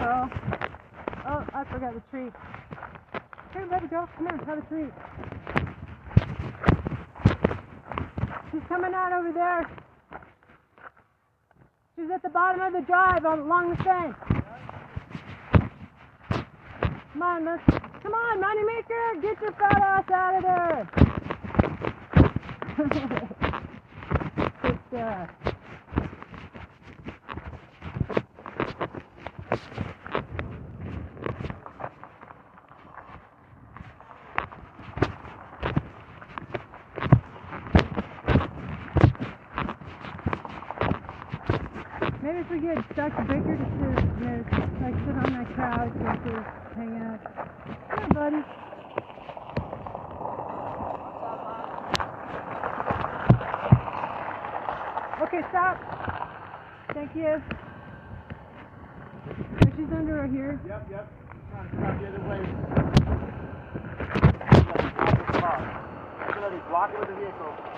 [0.00, 0.28] Oh.
[1.26, 2.32] Oh, I forgot the treat.
[3.52, 3.86] Here, baby
[4.50, 4.90] girl, come here, have a treat.
[8.52, 9.70] She's coming out over there.
[11.96, 14.16] She's at the bottom of the drive along the fence.
[17.12, 17.62] Come on, let's.
[18.02, 20.88] Come on, Moneymaker, get your fat ass out of there.
[24.62, 25.28] Good stuff.
[42.22, 43.24] Maybe if we get Dr.
[43.24, 44.38] Baker to sit, you know,
[44.80, 47.20] like sit on that couch or just hang out.
[47.66, 48.42] Yeah, buddy.
[55.22, 55.76] Okay, stop.
[56.94, 57.42] Thank you.
[59.26, 60.60] Oh, she's under right here.
[60.66, 61.12] Yep, yep.
[61.50, 62.40] Trying to come the other way.
[66.40, 67.69] Let me block it with the vehicle.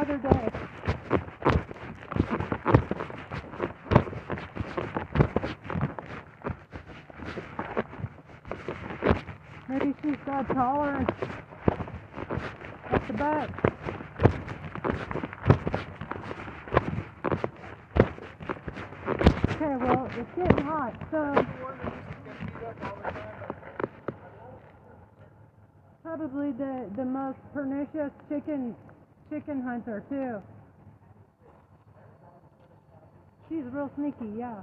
[0.00, 0.48] Another day.
[9.68, 11.10] Maybe she's got tolerance
[12.90, 13.50] at the back.
[19.50, 21.34] Okay, well, it's getting hot, so
[26.04, 28.76] probably the the most pernicious chicken
[29.30, 30.42] chicken hunter too.
[33.48, 34.60] She's real sneaky, yeah.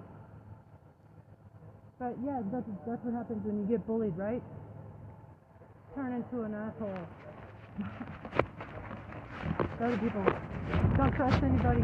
[1.99, 4.43] But yeah, that's that's what happens when you get bullied, right?
[5.95, 7.07] Turn into an asshole.
[9.81, 10.23] Other people
[10.97, 11.83] don't trust anybody.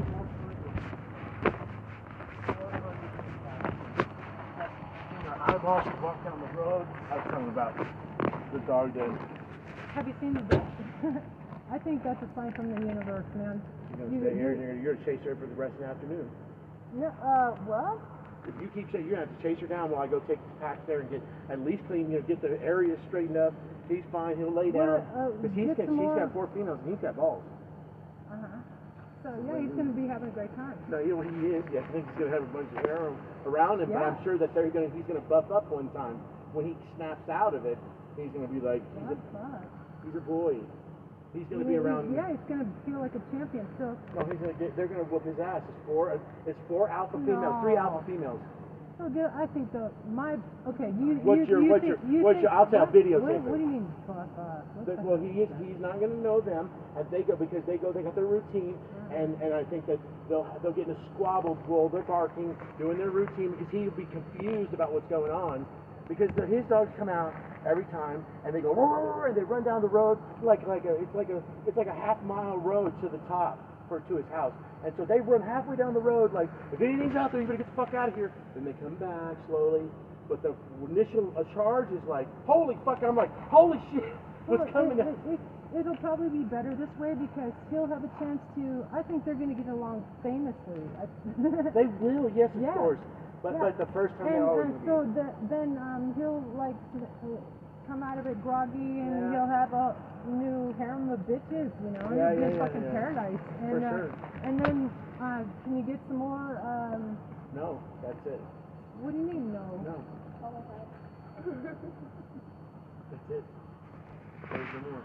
[5.44, 6.86] I watched you walk down the road.
[7.10, 7.76] I was talking about
[8.54, 9.10] the dog that
[9.96, 10.66] Have you seen the dog?
[11.72, 13.62] I think that's a sign from the universe, man.
[13.98, 15.86] you're gonna You- stay here you're, you're gonna chase her for the rest of the
[15.88, 16.30] afternoon.
[16.94, 18.02] No, uh, well,
[18.48, 20.40] If you keep saying you're gonna have to chase her down while I go take
[20.42, 23.54] the pack there and get at least clean, you know, get the area straightened up.
[23.88, 24.36] He's fine.
[24.38, 25.06] He'll lay down.
[25.14, 27.44] uh, Because he's get got, some she's got four females and he's got balls.
[28.32, 28.48] uh-huh.
[29.24, 30.74] So yeah, he's gonna be having a great time.
[30.90, 31.64] No, you know he is.
[31.72, 33.14] Yeah, I think he's gonna have a bunch of hair
[33.46, 36.18] around him, but I'm sure that they're gonna he's gonna buff up one time.
[36.54, 37.78] When he snaps out of it,
[38.18, 39.62] he's gonna be like he's a fun.
[40.04, 40.58] he's a boy.
[41.34, 42.14] He's gonna be Yeah, around.
[42.14, 43.66] Yeah, he's gonna feel like a champion.
[43.80, 44.76] So, No, he's gonna get.
[44.76, 45.62] They're gonna whoop his ass.
[45.68, 46.20] It's four.
[46.46, 47.56] It's four alpha females.
[47.64, 48.40] Three alpha females.
[49.00, 49.32] so good.
[49.34, 50.36] I think the my
[50.68, 50.92] okay.
[51.00, 53.22] You What's you, your- you what's think, your- you what's your- I'll tell what, videotape
[53.42, 54.28] What, what do you mean fuck off?
[54.38, 55.50] Uh, what That- the- well, he is.
[55.58, 57.92] He's not going to know them, as they go because they go.
[57.92, 59.16] They got their routine, mm.
[59.16, 59.98] and and I think that
[60.28, 64.06] they'll they'll get in a squabble while they're barking, doing their routine because he'll be
[64.12, 65.66] confused about what's going on,
[66.12, 67.32] because the, his dogs come out
[67.64, 70.60] every time and they go "Roar, roar, roar," and they run down the road like
[70.68, 73.56] like a it's like a it's like a half mile road to the top
[73.88, 77.16] for to his house, and so they run halfway down the road like if anything's
[77.16, 78.32] out there, you better get the fuck out of here.
[78.56, 79.88] Then they come back slowly.
[80.30, 80.56] But the
[80.88, 83.04] initial charge is like, holy fuck!
[83.04, 84.16] I'm like, holy shit!
[84.48, 85.40] Well, What's coming it, it, it,
[85.84, 88.86] it'll probably be better this way because he'll have a chance to.
[88.96, 90.80] I think they're gonna get along famously.
[91.76, 92.74] They will, yes, of Yeah.
[92.80, 93.00] course.
[93.44, 93.62] But Yeah.
[93.62, 97.38] but the first time and, always and so the, then um, he'll like uh,
[97.88, 99.34] come out of it groggy, and Yeah.
[99.34, 99.88] he'll have a
[100.30, 102.92] new harem of bitches, you know, and Yeah, be yeah, yeah, fucking yeah.
[102.94, 103.44] paradise.
[103.62, 104.10] And for uh, sure.
[104.46, 104.78] and then
[105.22, 106.60] uh, can you get some more?
[106.62, 107.18] Um,
[107.54, 108.42] No, that's it.
[109.02, 109.82] what do you mean no?
[109.84, 109.98] No.
[113.12, 113.46] That's it.
[114.52, 115.04] There's no more.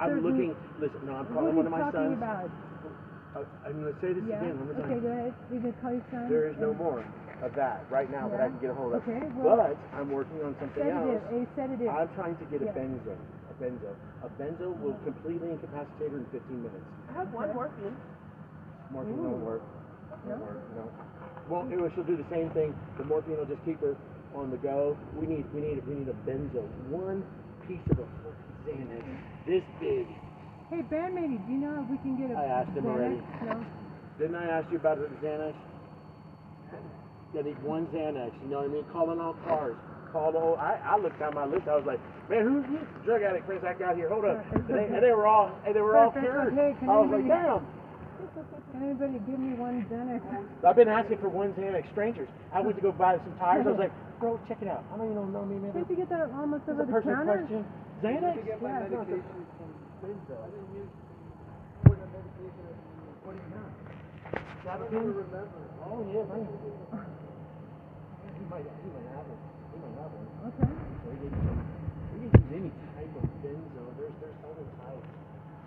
[0.00, 0.54] I'm there's looking.
[0.80, 2.16] Listen, no, I'm calling one of my sons.
[2.18, 2.50] about?
[3.36, 4.42] Uh, I'm going to say this Yeah.
[4.42, 5.02] again one more Okay, time.
[5.02, 5.34] go ahead.
[5.52, 6.28] You can call your son.
[6.30, 7.04] There is no more
[7.42, 9.02] of that right now that I can get a hold of.
[9.02, 11.32] Okay, well- but I'm working on something Sedative, else.
[11.32, 11.88] a sedative.
[11.88, 12.72] I'm trying to get a Yeah.
[12.76, 13.14] benzo.
[13.50, 13.90] A benzo.
[14.24, 16.84] A benzo will completely incapacitate her in 15 minutes.
[17.08, 17.96] I have one morphine.
[18.90, 19.62] Morphine won't work.
[20.26, 20.36] No?
[20.36, 20.60] Won't work.
[20.76, 20.84] No.
[21.48, 22.74] Well, it will, she'll do the same thing.
[22.98, 23.96] The morphine will just keep her
[24.34, 24.96] on the go.
[25.16, 26.62] We need, we need, we need a benzo.
[26.90, 27.24] One
[27.66, 29.04] piece of a fucking Xanax,
[29.46, 30.06] this big.
[30.68, 32.90] Hey, bandmatey, do you know if we can get a I asked him Xanax?
[32.94, 33.22] already.
[33.44, 33.64] No.
[34.18, 35.54] Didn't I ask you about the Xanax?
[37.38, 38.32] I need one Xanax.
[38.42, 38.84] You know what I mean?
[38.92, 39.76] Calling all cars.
[40.12, 40.56] Call the whole.
[40.56, 41.68] I, I looked down my list.
[41.70, 44.08] I was like, man, who's this drug addict friends I got here?
[44.10, 44.42] Hold up.
[44.52, 46.26] And they, and they were all, and they were all Perfect.
[46.26, 46.52] cured.
[46.52, 47.62] Okay, can I was like, damn.
[48.74, 50.20] Can anybody give me one Xanax?
[50.66, 51.88] I've been asking for one Xanax.
[51.92, 52.28] Strangers.
[52.52, 53.66] I went to go buy some tires.
[53.66, 54.84] I was like, bro, check it out.
[54.92, 55.72] I don't even know me, man.
[55.72, 57.46] Can't you get that almost over the counter?
[57.46, 57.64] question.
[58.02, 58.42] Xanax?
[58.46, 59.22] Yeah, it's not the-
[63.22, 63.89] What do you
[64.30, 64.80] got?
[64.80, 65.14] Gabapentin?
[65.86, 66.46] Oh, yeah, man.
[68.40, 69.40] He might, he might have one.
[69.70, 70.28] He might have one.
[70.50, 70.70] Okay.
[71.06, 71.60] We can use,
[72.10, 73.82] we can use any type of benzo.
[74.00, 75.06] There's, there's other types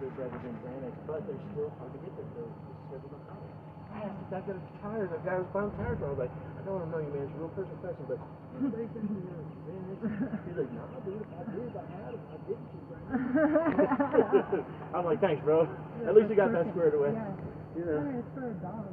[0.02, 2.12] that rather than Xanax, but they're still hard to get.
[2.18, 2.52] They're, they're
[2.90, 3.56] scheduled on tires.
[3.94, 5.06] I asked the guy got a tire.
[5.08, 6.00] The guy was tires.
[6.02, 7.24] I was like, I don't want to know you, man.
[7.24, 8.20] It's a real personal question, but
[8.58, 10.02] anybody send me a Xanax?
[10.44, 11.24] He's like, no, dude.
[11.24, 12.24] If I did, I had it.
[12.34, 12.68] I didn't.
[14.98, 15.70] I'm like, thanks, bro.
[16.04, 17.14] At least you got that squared away.
[17.14, 17.53] Yeah.
[17.76, 18.00] You know.
[18.06, 18.86] Yeah, it's for a dog.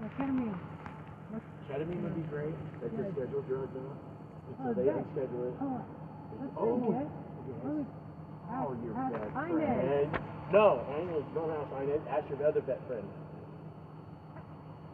[0.00, 0.56] Well, ketamine.
[1.68, 2.54] Ketamine would be great.
[2.80, 3.92] That's a scheduled drug now.
[3.92, 5.54] Oh, Until they that- unschedule it.
[5.60, 5.80] Oh,
[6.40, 6.94] that's Oh, good.
[6.94, 7.08] yes.
[7.64, 7.86] Let
[8.44, 10.10] Oh, ask, your ask best Inez.
[10.10, 10.18] friend.
[10.52, 12.00] No, Inez, don't ask Inez.
[12.08, 13.08] Ask your other vet friend.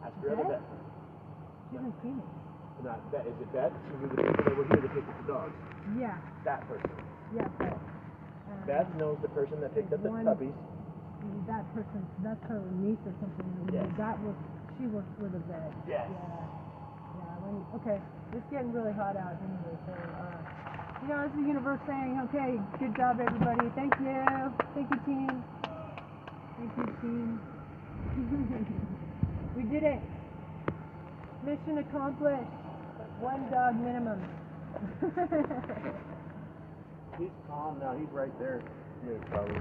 [0.03, 0.51] Ask your other Vet?
[0.51, 0.61] vet.
[1.69, 2.83] She hasn't seen it.
[2.83, 3.71] Not that is it Beth?
[3.85, 5.53] She knew the people that were here to pick up the dogs.
[5.99, 6.89] Yeah, That person.
[7.35, 7.73] yeah, but.
[7.77, 10.53] uh, Beth knows the person that picked up the One- puppies.
[11.47, 13.45] That person, that's her niece or something.
[13.73, 13.85] Yes.
[13.97, 14.33] That was,
[14.79, 15.69] she works for the vet.
[15.85, 16.09] Yes.
[16.09, 16.17] Yeah.
[16.17, 17.45] Yeah.
[17.45, 18.01] When, okay,
[18.33, 20.39] it's getting really hot out anyway, so, uh,
[21.03, 23.69] you know, it's the universe saying, okay, good job, everybody.
[23.77, 24.17] Thank you.
[24.73, 25.43] Thank you, team.
[26.57, 27.29] Thank you, team.
[29.57, 30.01] we did it.
[31.45, 32.49] Mission accomplished.
[33.19, 34.21] One dog minimum.
[37.19, 37.93] He's calm now.
[37.97, 38.61] He's right there.
[39.05, 39.55] Yeah, probably.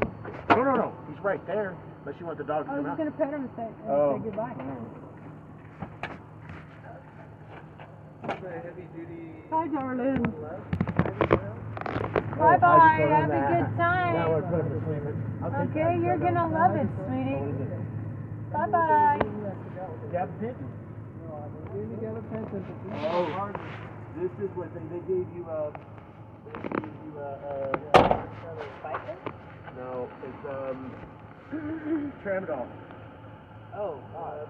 [0.50, 0.94] No, no, no.
[1.08, 1.76] He's right there.
[2.04, 3.68] Unless you want the dog to I was come just gonna pet him and say,
[3.68, 4.16] and Oh.
[4.16, 4.54] say goodbye.
[9.50, 10.24] Hi, darling.
[12.38, 12.78] Oh, Bye I bye.
[12.80, 13.50] just put on Have a that.
[13.50, 14.14] good time.
[14.14, 15.04] Now we're putting the sleep.
[15.42, 16.00] I'll take Okay, that.
[16.00, 17.36] you're gonna love it, sweetie.
[18.52, 19.20] Bye bye.
[20.12, 20.56] Gabapentin?
[23.12, 23.26] Oh,
[24.16, 25.99] this is what they, they gave you, uh, they gave you,
[26.54, 28.10] uh, uh,
[29.76, 30.92] no, it's, um,
[32.24, 32.66] tramadol.
[33.76, 34.48] Oh, God.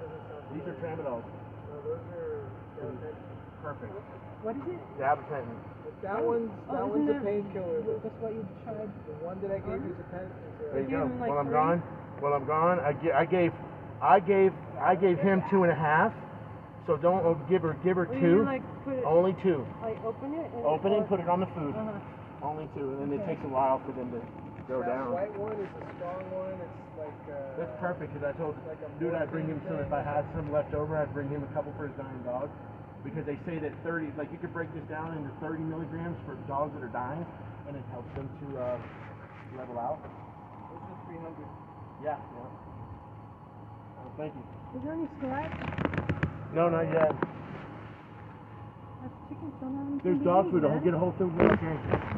[0.52, 1.22] These are tramadols.
[3.62, 3.92] Perfect.
[4.42, 4.80] What is it?
[4.98, 5.56] Gabapentin.
[6.02, 7.82] That one's Oh, that isn't one's a painkiller.
[7.82, 8.88] The, That's what you tried.
[9.06, 10.24] the one that I gave you is a pen.
[10.24, 11.12] Is There you go.
[11.20, 11.52] like, While I'm three?
[11.54, 11.78] gone,
[12.20, 13.52] while I'm gone, I, gi- I gave,
[14.00, 16.14] I gave, I gave him two and a half.
[16.90, 18.42] So don't uh, give her, give her Well, two.
[18.42, 19.62] like put it, Only two.
[19.78, 20.50] like open it.
[20.50, 21.70] And Open it, or- put it on the food.
[21.70, 21.94] Uh-huh.
[22.42, 24.18] Only two, and then it takes a while for them to
[24.66, 25.14] go that down.
[25.14, 26.58] white one is a strong one.
[26.58, 29.78] It's like uh, That's perfect because I told Like a dude I'd bring him some
[29.78, 32.50] if I had some left over I'd bring him a couple for his dying dog
[33.06, 36.34] because they say that 30 like you could break this down into 30 milligrams for
[36.50, 37.22] dogs that are dying
[37.70, 38.82] and it helps them to uh,
[39.54, 40.02] level out.
[40.74, 41.38] Those are 300.
[42.02, 42.18] Yeah.
[42.18, 42.50] yeah.
[44.02, 44.42] Oh, thank you.
[44.74, 46.18] Is there any scratch?
[46.50, 47.14] No, not yet.
[48.98, 50.64] That's chicken still not in There's the dog TV, food.
[50.66, 51.30] I'll get a whole thing.
[51.30, 51.76] Okay.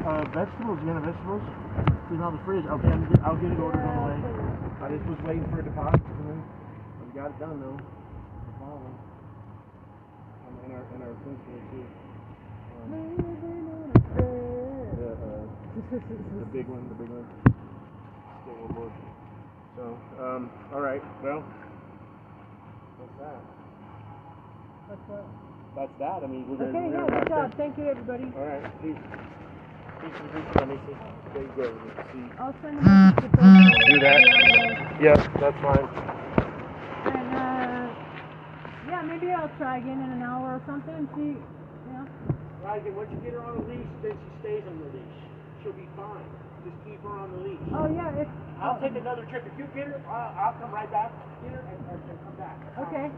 [0.09, 0.81] Uh, vegetables.
[0.81, 1.45] You got vegetables?
[1.45, 2.65] It's in all the fridge.
[2.65, 4.19] Okay, I'm get, I'll get it ordered on the way.
[4.81, 6.41] I just was waiting for a deposit and then
[7.05, 7.77] we got it done though.
[7.77, 8.97] The following.
[10.49, 11.85] And in our in our food store too.
[12.73, 12.89] Um,
[14.97, 15.45] the, uh,
[16.41, 17.27] the big one, the big one.
[18.49, 18.93] Get one more.
[19.77, 19.85] So,
[20.21, 21.03] um, all right.
[21.23, 21.45] Well,
[22.99, 23.62] what's that?
[24.93, 25.25] That's what.
[25.73, 26.21] That's that.
[26.21, 26.69] I mean, we're gonna.
[26.69, 27.49] Okay, yeah, good wrap job.
[27.57, 28.29] Thank you, everybody.
[28.37, 29.01] All right, please.
[30.05, 30.77] Please, please, let me.
[31.33, 31.65] There you go.
[32.13, 32.29] See.
[32.37, 33.41] I'll send them to the
[33.89, 34.21] Do that.
[35.01, 35.89] Yes, that's fine.
[37.09, 37.89] And, uh,
[38.85, 42.05] yeah, maybe I'll try again in an hour or something and see, you know.
[42.61, 45.19] Right, once you get her on the leash, then she stays on the leash.
[45.65, 46.29] She'll be fine.
[46.69, 47.65] Just keep her on the leash.
[47.73, 48.29] Oh, yeah, if,
[48.61, 49.49] I'll take another trip.
[49.49, 52.37] If you get her, I'll, I'll come right back, get her, and, and, and come
[52.37, 52.61] back.
[52.77, 53.09] okay.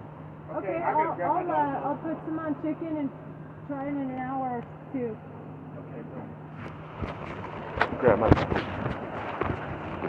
[0.50, 3.10] Okay, Okay, I'll, I'll, uh, I'll put some on chicken and
[3.68, 4.62] try it in an hour or
[4.92, 5.16] two.
[5.78, 6.02] Okay.
[8.00, 8.30] Grab my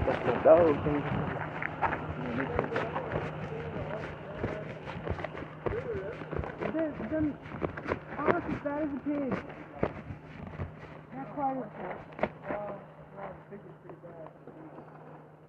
[0.05, 0.75] That's my dog.
[6.73, 7.19] The, the,
[8.19, 9.33] almost as bad as a pig.
[11.15, 11.71] Not quite as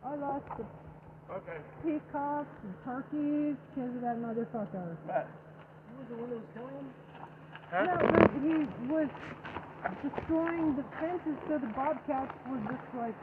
[0.05, 0.86] I lost the
[1.31, 1.59] Okay.
[1.83, 4.97] peacocks and turkeys because of that motherfucker.
[5.07, 5.29] Matt.
[7.73, 8.55] No, but he
[8.87, 9.09] was
[10.03, 13.15] destroying the fences so the bobcats were just like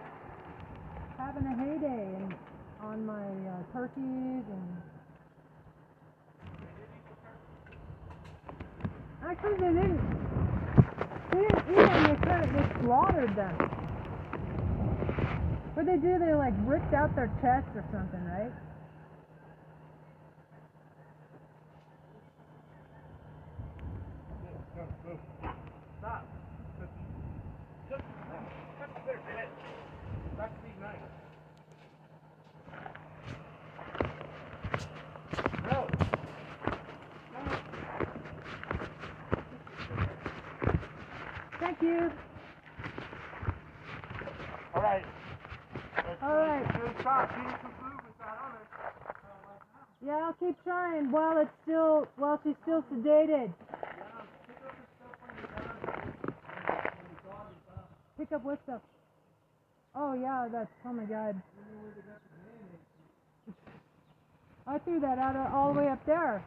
[1.17, 2.35] having a heyday and
[2.81, 4.81] on my uh, turkeys and
[9.25, 10.01] actually they didn't
[11.31, 13.72] they didn't eat them they kind of they slaughtered them
[15.73, 18.51] what they do they like ripped out their chest or something right
[25.99, 26.27] Stop.
[29.05, 29.49] There, Matt.
[30.37, 30.99] Back to these knives.
[35.69, 35.87] No.
[41.59, 42.11] thank you
[44.75, 44.83] All right.
[44.83, 45.03] all right
[45.75, 45.93] Good stop.
[45.93, 46.67] Give me some food with that on it.
[50.05, 53.53] Yeah, I'll keep trying while it's still while she's still sedated.
[58.17, 58.81] Pick up what stuff?
[59.95, 61.41] Oh yeah, that's oh my god.
[64.65, 66.43] I threw that out all the way up there.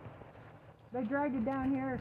[0.92, 2.00] They dragged it down here.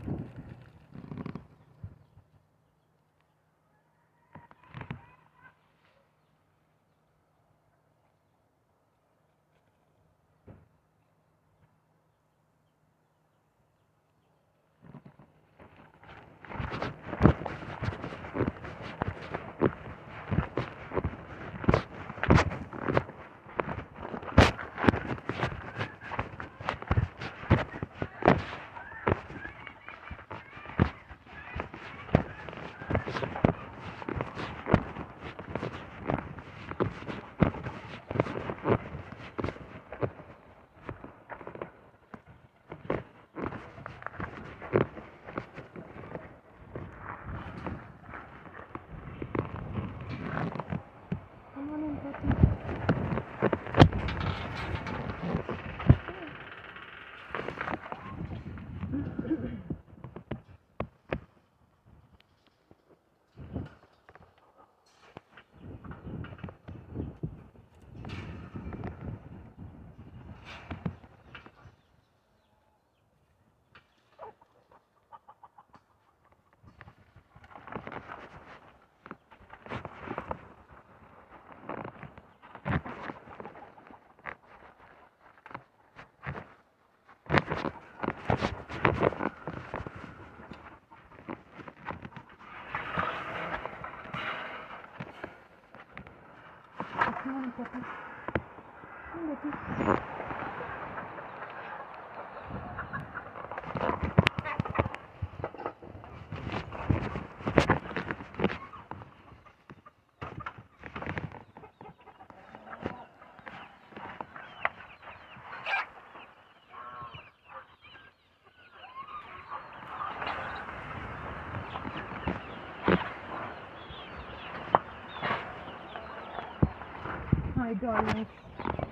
[127.65, 128.27] Hi, darling.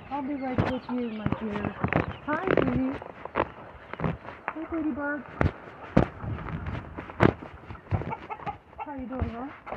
[0.10, 1.76] I'll be right with you, my dear.
[2.26, 2.98] Hi, sweetie.
[4.56, 5.22] Hey, pretty bird.
[8.86, 9.73] How you doing, huh?